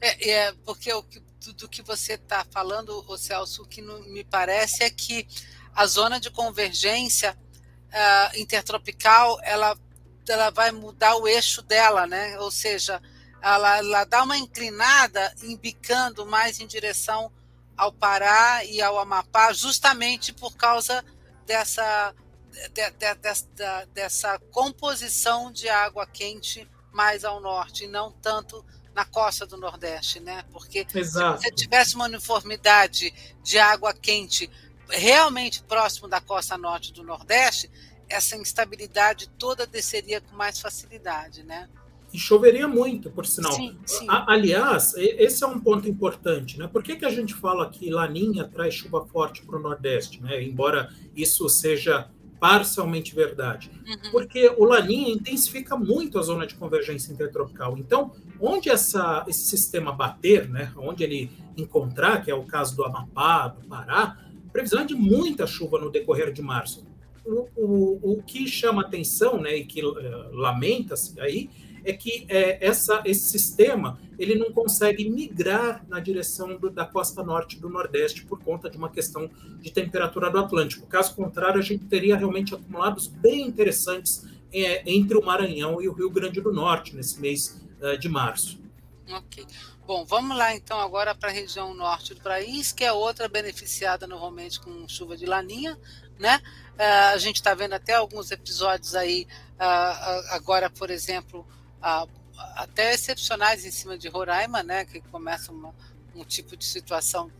É, 0.00 0.30
é 0.30 0.52
porque 0.64 0.90
o 0.90 1.02
que, 1.02 1.20
do 1.52 1.68
que 1.68 1.82
você 1.82 2.14
está 2.14 2.46
falando, 2.50 3.04
o 3.06 3.18
Celso, 3.18 3.62
o 3.62 3.68
que 3.68 3.82
me 3.82 4.24
parece 4.24 4.82
é 4.82 4.88
que 4.88 5.28
a 5.74 5.86
zona 5.86 6.18
de 6.18 6.30
convergência 6.30 7.36
uh, 7.88 8.40
intertropical, 8.40 9.38
ela, 9.42 9.78
ela 10.26 10.48
vai 10.48 10.72
mudar 10.72 11.14
o 11.16 11.28
eixo 11.28 11.60
dela, 11.60 12.06
né? 12.06 12.38
Ou 12.40 12.50
seja, 12.50 13.02
ela, 13.42 13.76
ela 13.76 14.04
dá 14.04 14.22
uma 14.22 14.38
inclinada, 14.38 15.34
embicando 15.42 16.24
mais 16.24 16.58
em 16.58 16.66
direção 16.66 17.30
ao 17.76 17.92
Pará 17.92 18.64
e 18.64 18.80
ao 18.80 18.98
Amapá, 18.98 19.52
justamente 19.52 20.32
por 20.32 20.56
causa 20.56 21.04
dessa, 21.44 22.14
de, 22.50 22.90
de, 22.90 23.14
dessa, 23.14 23.84
dessa 23.92 24.38
composição 24.50 25.52
de 25.52 25.68
água 25.68 26.06
quente 26.06 26.68
mais 26.92 27.24
ao 27.24 27.40
norte, 27.40 27.84
e 27.84 27.88
não 27.88 28.10
tanto 28.10 28.64
na 28.94 29.04
costa 29.04 29.46
do 29.46 29.56
Nordeste, 29.56 30.18
né? 30.18 30.44
Porque 30.50 30.84
Exato. 30.92 31.40
se 31.40 31.44
você 31.44 31.54
tivesse 31.54 31.94
uma 31.94 32.06
uniformidade 32.06 33.14
de 33.44 33.58
água 33.58 33.94
quente 33.94 34.50
realmente 34.88 35.62
próximo 35.62 36.08
da 36.08 36.20
costa 36.20 36.58
norte 36.58 36.92
do 36.92 37.04
Nordeste, 37.04 37.70
essa 38.08 38.36
instabilidade 38.36 39.28
toda 39.38 39.66
desceria 39.66 40.20
com 40.20 40.34
mais 40.34 40.58
facilidade, 40.58 41.44
né? 41.44 41.68
E 42.12 42.18
choveria 42.18 42.66
muito, 42.66 43.10
por 43.10 43.26
sinal. 43.26 43.52
Sim, 43.52 43.78
sim. 43.84 44.06
aliás, 44.08 44.94
esse 44.96 45.44
é 45.44 45.46
um 45.46 45.60
ponto 45.60 45.86
importante, 45.86 46.58
né? 46.58 46.66
Por 46.66 46.82
que, 46.82 46.96
que 46.96 47.04
a 47.04 47.10
gente 47.10 47.34
fala 47.34 47.68
que 47.68 47.90
Laninha 47.90 48.48
traz 48.48 48.74
chuva 48.74 49.06
forte 49.06 49.42
para 49.42 49.58
o 49.58 49.62
Nordeste, 49.62 50.22
né? 50.22 50.42
Embora 50.42 50.90
isso 51.14 51.46
seja 51.50 52.10
parcialmente 52.38 53.14
verdade. 53.14 53.70
Uhum. 53.86 54.10
Porque 54.10 54.48
o 54.56 54.64
Laninha 54.64 55.10
intensifica 55.10 55.76
muito 55.76 56.18
a 56.18 56.22
zona 56.22 56.46
de 56.46 56.54
convergência 56.54 57.12
intertropical. 57.12 57.76
Então, 57.78 58.12
onde 58.40 58.68
essa, 58.68 59.24
esse 59.28 59.44
sistema 59.44 59.92
bater, 59.92 60.48
né? 60.48 60.72
Onde 60.76 61.04
ele 61.04 61.30
encontrar, 61.56 62.24
que 62.24 62.30
é 62.30 62.34
o 62.34 62.44
caso 62.44 62.76
do 62.76 62.84
Amapá, 62.84 63.48
do 63.48 63.66
Pará, 63.66 64.18
previsão 64.52 64.80
é 64.80 64.84
de 64.84 64.94
muita 64.94 65.46
chuva 65.46 65.78
no 65.78 65.90
decorrer 65.90 66.32
de 66.32 66.42
março. 66.42 66.86
O, 67.24 67.46
o, 67.56 68.12
o 68.12 68.22
que 68.22 68.46
chama 68.48 68.82
atenção, 68.82 69.40
né, 69.40 69.54
e 69.56 69.64
que 69.64 69.84
uh, 69.84 69.94
lamenta-se 70.32 71.20
aí, 71.20 71.50
é 71.84 71.92
que 71.92 72.26
é, 72.28 72.64
essa, 72.66 73.02
esse 73.04 73.28
sistema 73.30 73.98
ele 74.18 74.34
não 74.34 74.52
consegue 74.52 75.08
migrar 75.08 75.84
na 75.88 76.00
direção 76.00 76.56
do, 76.56 76.68
da 76.68 76.84
costa 76.84 77.22
norte 77.22 77.58
do 77.58 77.68
Nordeste 77.68 78.24
por 78.24 78.42
conta 78.42 78.68
de 78.68 78.76
uma 78.76 78.90
questão 78.90 79.30
de 79.60 79.70
temperatura 79.70 80.30
do 80.30 80.38
Atlântico. 80.38 80.86
Caso 80.86 81.14
contrário, 81.14 81.60
a 81.60 81.62
gente 81.62 81.84
teria 81.84 82.16
realmente 82.16 82.54
acumulados 82.54 83.06
bem 83.06 83.46
interessantes 83.46 84.26
é, 84.52 84.82
entre 84.90 85.16
o 85.16 85.24
Maranhão 85.24 85.80
e 85.80 85.88
o 85.88 85.92
Rio 85.92 86.10
Grande 86.10 86.40
do 86.40 86.52
Norte 86.52 86.96
nesse 86.96 87.20
mês 87.20 87.60
uh, 87.80 87.96
de 87.96 88.08
março. 88.08 88.58
Ok. 89.10 89.46
Bom, 89.86 90.04
vamos 90.04 90.36
lá 90.36 90.54
então 90.54 90.78
agora 90.80 91.14
para 91.14 91.30
a 91.30 91.32
região 91.32 91.72
norte 91.72 92.12
do 92.12 92.20
país, 92.20 92.72
que 92.72 92.84
é 92.84 92.92
outra 92.92 93.26
beneficiada 93.26 94.06
normalmente 94.06 94.60
com 94.60 94.86
chuva 94.86 95.16
de 95.16 95.24
laninha, 95.24 95.78
né? 96.18 96.42
Uh, 96.74 97.12
a 97.14 97.18
gente 97.18 97.36
está 97.36 97.54
vendo 97.54 97.72
até 97.72 97.94
alguns 97.94 98.30
episódios 98.30 98.94
aí, 98.94 99.26
uh, 99.54 100.34
agora, 100.34 100.68
por 100.68 100.90
exemplo, 100.90 101.46
uh, 101.78 102.08
até 102.56 102.94
excepcionais 102.94 103.64
em 103.64 103.70
cima 103.70 103.98
de 103.98 104.08
Roraima, 104.08 104.62
né? 104.62 104.84
Que 104.84 105.00
começa 105.00 105.52
uma, 105.52 105.74
um 106.14 106.24
tipo 106.24 106.56
de 106.56 106.64
situação 106.64 107.30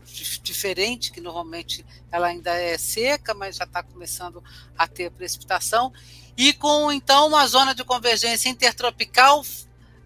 diferente, 0.43 1.13
que 1.13 1.21
normalmente 1.21 1.85
ela 2.11 2.29
ainda 2.29 2.53
é 2.53 2.77
seca, 2.79 3.35
mas 3.35 3.57
já 3.57 3.65
está 3.65 3.83
começando 3.83 4.43
a 4.77 4.87
ter 4.87 5.11
precipitação. 5.11 5.93
E 6.37 6.53
com 6.53 6.91
então 6.93 7.29
uma 7.29 7.47
zona 7.47 7.75
de 7.75 7.85
convergência 7.85 8.49
intertropical 8.49 9.45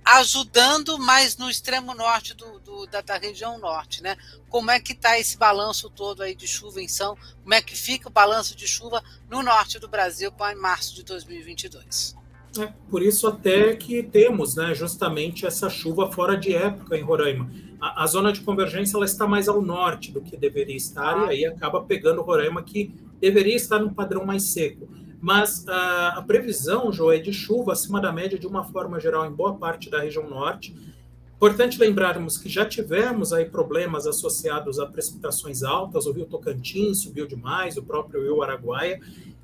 ajudando 0.04 0.98
mais 0.98 1.36
no 1.36 1.48
extremo 1.48 1.94
norte 1.94 2.34
do, 2.34 2.58
do 2.60 2.86
da, 2.86 3.00
da, 3.00 3.18
região 3.18 3.58
norte, 3.58 4.02
né? 4.02 4.16
Como 4.48 4.70
é 4.70 4.80
que 4.80 4.92
está 4.92 5.18
esse 5.18 5.36
balanço 5.36 5.88
todo 5.88 6.22
aí 6.22 6.34
de 6.34 6.48
chuva 6.48 6.82
em 6.82 6.88
São? 6.88 7.16
Como 7.42 7.54
é 7.54 7.62
que 7.62 7.76
fica 7.76 8.08
o 8.08 8.12
balanço 8.12 8.56
de 8.56 8.66
chuva 8.66 9.02
no 9.28 9.42
norte 9.42 9.78
do 9.78 9.88
Brasil 9.88 10.32
para 10.32 10.56
março 10.56 10.94
de 10.94 11.04
2022? 11.04 12.16
É, 12.58 12.72
por 12.90 13.02
isso 13.02 13.26
até 13.26 13.74
que 13.74 14.02
temos, 14.02 14.56
né, 14.56 14.74
justamente 14.74 15.46
essa 15.46 15.70
chuva 15.70 16.10
fora 16.12 16.36
de 16.36 16.54
época 16.54 16.96
em 16.96 17.02
Roraima. 17.02 17.50
A, 17.80 18.04
a 18.04 18.06
zona 18.06 18.32
de 18.32 18.42
convergência 18.42 18.96
ela 18.96 19.06
está 19.06 19.26
mais 19.26 19.48
ao 19.48 19.62
norte 19.62 20.12
do 20.12 20.20
que 20.20 20.36
deveria 20.36 20.76
estar 20.76 21.16
ah. 21.16 21.26
e 21.26 21.30
aí 21.30 21.46
acaba 21.46 21.82
pegando 21.82 22.20
Roraima 22.22 22.62
que 22.62 22.94
deveria 23.20 23.56
estar 23.56 23.78
num 23.78 23.94
padrão 23.94 24.24
mais 24.26 24.42
seco 24.44 24.88
mas 25.22 25.64
a, 25.68 26.18
a 26.18 26.22
previsão, 26.22 26.92
João, 26.92 27.12
é 27.12 27.18
de 27.18 27.32
chuva 27.32 27.74
acima 27.74 28.00
da 28.00 28.10
média 28.10 28.36
de 28.36 28.44
uma 28.44 28.64
forma 28.64 28.98
geral 28.98 29.24
em 29.24 29.30
boa 29.30 29.54
parte 29.54 29.88
da 29.88 30.00
região 30.00 30.28
norte. 30.28 30.74
Importante 31.36 31.78
lembrarmos 31.78 32.36
que 32.36 32.48
já 32.48 32.66
tivemos 32.66 33.32
aí 33.32 33.44
problemas 33.44 34.04
associados 34.08 34.80
a 34.80 34.86
precipitações 34.86 35.62
altas, 35.62 36.06
o 36.06 36.12
rio 36.12 36.26
Tocantins 36.26 37.02
subiu 37.02 37.24
demais, 37.24 37.76
o 37.76 37.84
próprio 37.84 38.20
rio 38.20 38.42
Araguaia. 38.42 39.00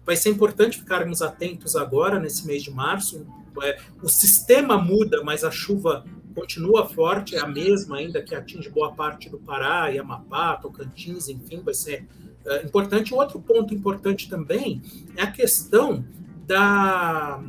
Vai 0.08 0.16
ser 0.16 0.30
importante 0.30 0.78
ficarmos 0.78 1.20
atentos 1.20 1.76
agora, 1.76 2.18
nesse 2.18 2.46
mês 2.46 2.62
de 2.62 2.70
março. 2.70 3.26
É, 3.62 3.78
o 4.02 4.08
sistema 4.08 4.78
muda, 4.78 5.22
mas 5.22 5.44
a 5.44 5.50
chuva 5.50 6.02
continua 6.34 6.88
forte, 6.88 7.36
é 7.36 7.40
a 7.40 7.46
mesma 7.46 7.98
ainda 7.98 8.22
que 8.22 8.34
atinge 8.34 8.70
boa 8.70 8.90
parte 8.94 9.28
do 9.28 9.36
Pará, 9.36 9.92
e 9.92 9.98
Amapá, 9.98 10.56
Tocantins, 10.56 11.28
enfim, 11.28 11.60
vai 11.62 11.74
ser 11.74 12.06
uh, 12.46 12.64
importante. 12.64 13.12
Outro 13.12 13.38
ponto 13.38 13.74
importante 13.74 14.30
também 14.30 14.80
é 15.14 15.24
a 15.24 15.30
questão 15.30 16.02
da, 16.46 17.44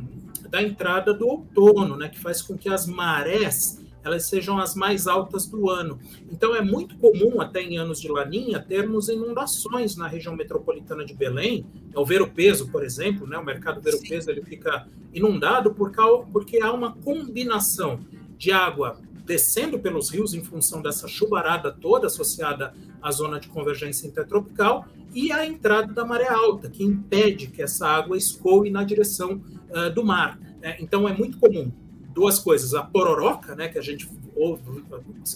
da 0.50 0.62
entrada 0.62 1.14
do 1.14 1.26
outono, 1.26 1.96
né, 1.96 2.10
que 2.10 2.20
faz 2.20 2.42
com 2.42 2.58
que 2.58 2.68
as 2.68 2.86
marés 2.86 3.79
elas 4.04 4.28
sejam 4.28 4.58
as 4.58 4.74
mais 4.74 5.06
altas 5.06 5.46
do 5.46 5.68
ano. 5.68 5.98
Então 6.30 6.54
é 6.54 6.62
muito 6.62 6.96
comum, 6.96 7.40
até 7.40 7.62
em 7.62 7.78
anos 7.78 8.00
de 8.00 8.08
laninha, 8.08 8.60
termos 8.60 9.08
inundações 9.08 9.96
na 9.96 10.06
região 10.06 10.34
metropolitana 10.34 11.04
de 11.04 11.14
Belém. 11.14 11.66
É 11.94 11.98
o 11.98 12.04
ver 12.04 12.22
o 12.22 12.30
peso, 12.30 12.70
por 12.70 12.84
exemplo, 12.84 13.26
né? 13.26 13.36
o 13.38 13.44
mercado 13.44 13.80
ver 13.80 13.94
o 13.94 14.00
peso 14.00 14.30
ele 14.30 14.42
fica 14.42 14.86
inundado 15.12 15.74
por 15.74 15.90
causa, 15.90 16.26
porque 16.32 16.60
há 16.60 16.72
uma 16.72 16.92
combinação 16.92 18.00
de 18.38 18.52
água 18.52 18.98
descendo 19.24 19.78
pelos 19.78 20.10
rios 20.10 20.34
em 20.34 20.42
função 20.42 20.82
dessa 20.82 21.06
chuvarada 21.06 21.70
toda 21.70 22.06
associada 22.06 22.74
à 23.00 23.12
zona 23.12 23.38
de 23.38 23.48
convergência 23.48 24.06
intertropical 24.06 24.86
e 25.14 25.30
a 25.30 25.46
entrada 25.46 25.92
da 25.92 26.04
maré 26.04 26.28
alta, 26.28 26.68
que 26.68 26.82
impede 26.82 27.48
que 27.48 27.62
essa 27.62 27.86
água 27.86 28.16
escoe 28.16 28.70
na 28.70 28.82
direção 28.82 29.40
uh, 29.70 29.90
do 29.94 30.04
mar. 30.04 30.38
É, 30.62 30.82
então 30.82 31.08
é 31.08 31.12
muito 31.12 31.38
comum 31.38 31.70
duas 32.12 32.38
coisas, 32.38 32.74
a 32.74 32.82
pororoca, 32.82 33.54
né, 33.54 33.68
que 33.68 33.78
a 33.78 33.82
gente 33.82 34.08
ouve, 34.34 34.84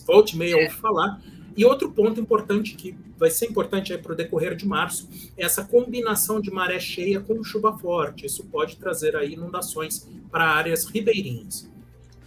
volte 0.07 0.35
e 0.35 0.39
meia 0.39 0.57
ouve 0.57 0.75
falar, 0.75 1.21
e 1.57 1.65
outro 1.65 1.91
ponto 1.93 2.21
importante 2.21 2.75
que 2.75 2.97
vai 3.17 3.31
ser 3.31 3.47
importante 3.47 3.97
para 3.99 4.13
o 4.13 4.17
decorrer 4.17 4.57
de 4.57 4.67
março 4.67 5.09
é 5.37 5.45
essa 5.45 5.65
combinação 5.65 6.41
de 6.41 6.51
maré 6.51 6.81
cheia 6.81 7.21
com 7.21 7.43
chuva 7.45 7.79
forte. 7.79 8.27
Isso 8.27 8.45
pode 8.45 8.77
trazer 8.77 9.15
aí 9.15 9.35
inundações 9.35 10.07
para 10.31 10.45
áreas 10.45 10.85
ribeirinhas. 10.85 11.71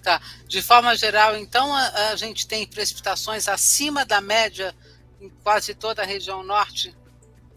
Tá. 0.01 0.21
De 0.47 0.61
forma 0.61 0.95
geral, 0.95 1.35
então, 1.35 1.73
a, 1.73 2.11
a 2.11 2.15
gente 2.15 2.47
tem 2.47 2.65
precipitações 2.65 3.49
acima 3.49 4.05
da 4.05 4.21
média 4.21 4.73
em 5.19 5.29
quase 5.43 5.73
toda 5.73 6.01
a 6.01 6.05
região 6.05 6.43
norte? 6.43 6.95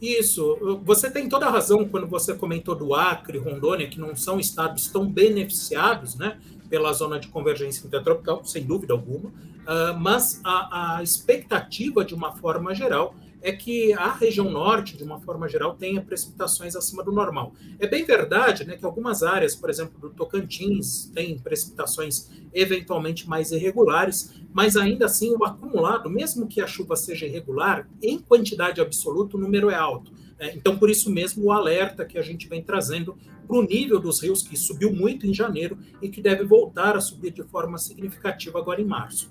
Isso, 0.01 0.81
você 0.83 1.11
tem 1.11 1.29
toda 1.29 1.47
a 1.47 1.51
razão 1.51 1.87
quando 1.87 2.07
você 2.07 2.35
comentou 2.35 2.75
do 2.75 2.95
Acre, 2.95 3.37
Rondônia, 3.39 3.89
que 3.89 4.01
não 4.01 4.17
são 4.17 4.41
estados 4.41 4.89
tão 4.89 5.07
beneficiados, 5.07 6.15
né? 6.15 6.39
pela 6.71 6.93
zona 6.93 7.19
de 7.19 7.29
convergência 7.29 7.85
intertropical, 7.85 8.45
sem 8.45 8.65
dúvida 8.65 8.95
alguma, 8.95 9.29
uh, 9.29 9.99
mas 9.99 10.41
a, 10.45 10.99
a, 10.99 11.03
expectativa, 11.03 12.05
de 12.05 12.15
uma 12.15 12.33
forma 12.37 12.73
geral, 12.75 13.15
é 13.43 13.53
que 13.53 13.93
a 13.95 14.13
região 14.13 14.51
norte, 14.51 14.97
de 14.97 15.05
uma 15.05 15.21
forma 15.21 15.49
geral, 15.49 15.75
tenha 15.75 16.01
precipitações 16.01 16.77
acima 16.77 17.03
do 17.03 17.13
normal. 17.13 17.55
É 17.79 17.87
bem 17.87 18.05
verdade 18.05 18.65
né, 18.65 18.77
que 18.77 18.85
algumas 18.85 19.23
áreas, 19.23 19.55
por 19.55 19.71
exemplo, 19.71 19.99
do 19.99 20.11
Tocantins, 20.11 21.11
têm 21.15 21.39
precipitações 21.39 22.29
eventualmente 22.53 23.29
mais 23.29 23.51
irregulares, 23.53 24.35
mas 24.53 24.77
ainda 24.77 25.07
assim 25.07 25.35
o 25.35 25.45
acumulado, 25.45 26.11
mesmo 26.11 26.47
que 26.47 26.61
a 26.61 26.67
chuva 26.67 26.97
seja 26.97 27.27
irregular, 27.27 27.89
em 28.03 28.19
quantidade 28.19 28.81
absoluta, 28.81 29.37
o 29.37 29.41
número 29.41 29.71
é 29.71 29.75
alto. 29.75 30.13
É, 30.39 30.57
então, 30.57 30.79
por 30.79 30.89
isso 30.89 31.11
mesmo, 31.11 31.45
o 31.45 31.53
alerta 31.53 32.05
que 32.05 32.19
a 32.19 32.23
gente 32.23 32.49
vem 32.49 32.63
trazendo 32.63 33.17
para 33.47 33.59
o 33.59 33.63
nível 33.63 34.01
dos 34.01 34.23
rios, 34.23 34.43
que 34.43 34.57
subiu 34.57 34.93
muito 34.93 35.27
em 35.27 35.35
janeiro 35.35 35.77
e 36.01 36.09
que 36.09 36.23
deve 36.23 36.45
voltar 36.45 36.97
a 36.97 37.01
subir 37.01 37.33
de 37.33 37.43
forma 37.43 37.77
significativa 37.77 38.59
agora 38.59 38.81
em 38.81 38.87
março. 38.87 39.31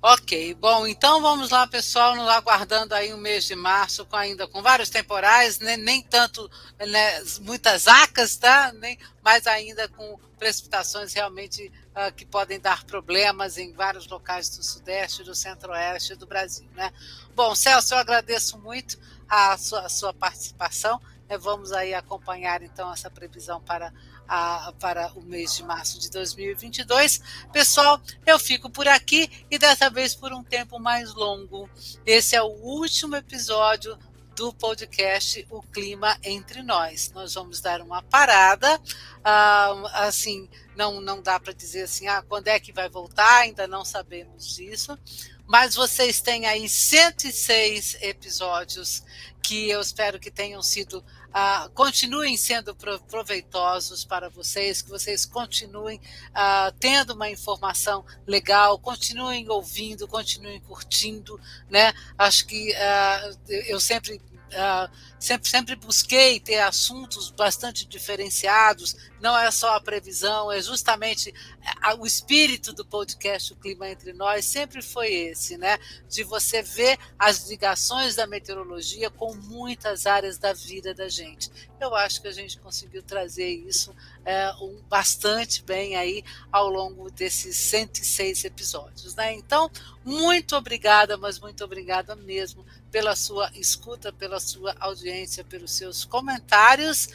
Ok, 0.00 0.54
bom, 0.54 0.86
então 0.86 1.20
vamos 1.20 1.50
lá, 1.50 1.66
pessoal, 1.66 2.14
nos 2.14 2.28
aguardando 2.28 2.94
aí 2.94 3.12
o 3.12 3.18
mês 3.18 3.44
de 3.44 3.56
março, 3.56 4.06
com 4.06 4.14
ainda 4.14 4.46
com 4.46 4.62
vários 4.62 4.90
temporais, 4.90 5.58
né, 5.58 5.76
nem 5.76 6.00
tanto 6.02 6.48
né, 6.78 7.20
muitas 7.40 7.88
acas, 7.88 8.36
tá? 8.36 8.72
Nem, 8.74 8.96
mas 9.24 9.48
ainda 9.48 9.88
com 9.88 10.16
precipitações 10.38 11.12
realmente 11.12 11.72
uh, 11.96 12.14
que 12.14 12.24
podem 12.24 12.60
dar 12.60 12.84
problemas 12.84 13.58
em 13.58 13.72
vários 13.72 14.06
locais 14.06 14.48
do 14.56 14.62
Sudeste, 14.62 15.24
do 15.24 15.34
Centro-Oeste 15.34 16.14
do 16.14 16.28
Brasil, 16.28 16.68
né? 16.76 16.92
Bom, 17.34 17.52
Celso, 17.56 17.92
eu 17.92 17.98
agradeço 17.98 18.56
muito 18.56 18.96
a 19.28 19.58
sua, 19.58 19.80
a 19.80 19.88
sua 19.88 20.14
participação. 20.14 21.00
É, 21.28 21.36
vamos 21.36 21.72
aí 21.72 21.92
acompanhar 21.92 22.62
então 22.62 22.92
essa 22.92 23.10
previsão 23.10 23.60
para, 23.60 23.92
a, 24.28 24.72
para 24.78 25.10
o 25.14 25.22
mês 25.22 25.56
de 25.56 25.64
março 25.64 25.98
de 25.98 26.10
2022. 26.10 27.20
Pessoal, 27.52 28.00
eu 28.26 28.38
fico 28.38 28.68
por 28.68 28.86
aqui 28.86 29.30
e 29.50 29.58
dessa 29.58 29.88
vez 29.88 30.14
por 30.14 30.32
um 30.32 30.44
tempo 30.44 30.78
mais 30.78 31.14
longo. 31.14 31.68
Esse 32.04 32.36
é 32.36 32.42
o 32.42 32.48
último 32.48 33.16
episódio 33.16 33.98
do 34.38 34.52
podcast 34.52 35.44
O 35.50 35.60
Clima 35.62 36.16
Entre 36.22 36.62
Nós. 36.62 37.10
Nós 37.12 37.34
vamos 37.34 37.60
dar 37.60 37.80
uma 37.80 38.00
parada, 38.02 38.80
ah, 39.24 40.06
assim, 40.06 40.48
não, 40.76 41.00
não 41.00 41.20
dá 41.20 41.40
para 41.40 41.52
dizer 41.52 41.82
assim, 41.82 42.06
ah, 42.06 42.22
quando 42.22 42.46
é 42.46 42.60
que 42.60 42.72
vai 42.72 42.88
voltar, 42.88 43.40
ainda 43.40 43.66
não 43.66 43.84
sabemos 43.84 44.54
disso, 44.54 44.96
mas 45.44 45.74
vocês 45.74 46.20
têm 46.20 46.46
aí 46.46 46.68
106 46.68 47.96
episódios 48.00 49.02
que 49.42 49.68
eu 49.70 49.80
espero 49.80 50.20
que 50.20 50.30
tenham 50.30 50.62
sido, 50.62 51.02
uh, 51.38 51.70
continuem 51.70 52.36
sendo 52.36 52.74
proveitosos 53.08 54.04
para 54.04 54.28
vocês, 54.28 54.82
que 54.82 54.90
vocês 54.90 55.24
continuem 55.24 56.00
uh, 56.30 56.72
tendo 56.80 57.14
uma 57.14 57.30
informação 57.30 58.04
legal, 58.26 58.78
continuem 58.78 59.48
ouvindo, 59.48 60.08
continuem 60.08 60.60
curtindo, 60.60 61.40
né? 61.70 61.92
Acho 62.16 62.46
que 62.46 62.72
uh, 62.72 63.38
eu 63.68 63.78
sempre 63.78 64.20
Uh, 64.48 64.90
sempre, 65.20 65.48
sempre 65.48 65.76
busquei 65.76 66.40
ter 66.40 66.58
assuntos 66.58 67.30
bastante 67.30 67.86
diferenciados, 67.86 68.96
não 69.20 69.36
é 69.36 69.50
só 69.50 69.76
a 69.76 69.80
previsão, 69.80 70.50
é 70.50 70.62
justamente 70.62 71.34
a, 71.82 71.94
o 71.94 72.06
espírito 72.06 72.72
do 72.72 72.84
podcast 72.84 73.52
O 73.52 73.56
Clima 73.56 73.90
Entre 73.90 74.14
Nós 74.14 74.46
sempre 74.46 74.80
foi 74.80 75.12
esse, 75.12 75.58
né? 75.58 75.78
De 76.08 76.24
você 76.24 76.62
ver 76.62 76.98
as 77.18 77.46
ligações 77.48 78.14
da 78.14 78.26
meteorologia 78.26 79.10
com 79.10 79.34
muitas 79.34 80.06
áreas 80.06 80.38
da 80.38 80.54
vida 80.54 80.94
da 80.94 81.08
gente. 81.08 81.50
Eu 81.80 81.94
acho 81.94 82.20
que 82.20 82.28
a 82.28 82.32
gente 82.32 82.58
conseguiu 82.58 83.02
trazer 83.02 83.48
isso 83.48 83.94
é, 84.24 84.50
um, 84.60 84.80
bastante 84.88 85.62
bem 85.62 85.96
aí 85.96 86.24
ao 86.50 86.68
longo 86.68 87.10
desses 87.10 87.56
106 87.56 88.44
episódios, 88.44 89.14
né? 89.14 89.32
Então, 89.34 89.70
muito 90.04 90.56
obrigada, 90.56 91.16
mas 91.16 91.38
muito 91.38 91.64
obrigada 91.64 92.16
mesmo 92.16 92.64
pela 92.90 93.14
sua 93.14 93.50
escuta, 93.54 94.12
pela 94.12 94.40
sua 94.40 94.74
audiência, 94.80 95.44
pelos 95.44 95.72
seus 95.72 96.04
comentários. 96.04 97.08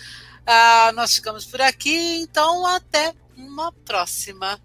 Ah, 0.45 0.91
nós 0.93 1.15
ficamos 1.15 1.45
por 1.45 1.62
aqui, 1.62 2.21
então 2.21 2.65
até 2.65 3.13
uma 3.36 3.71
próxima. 3.71 4.60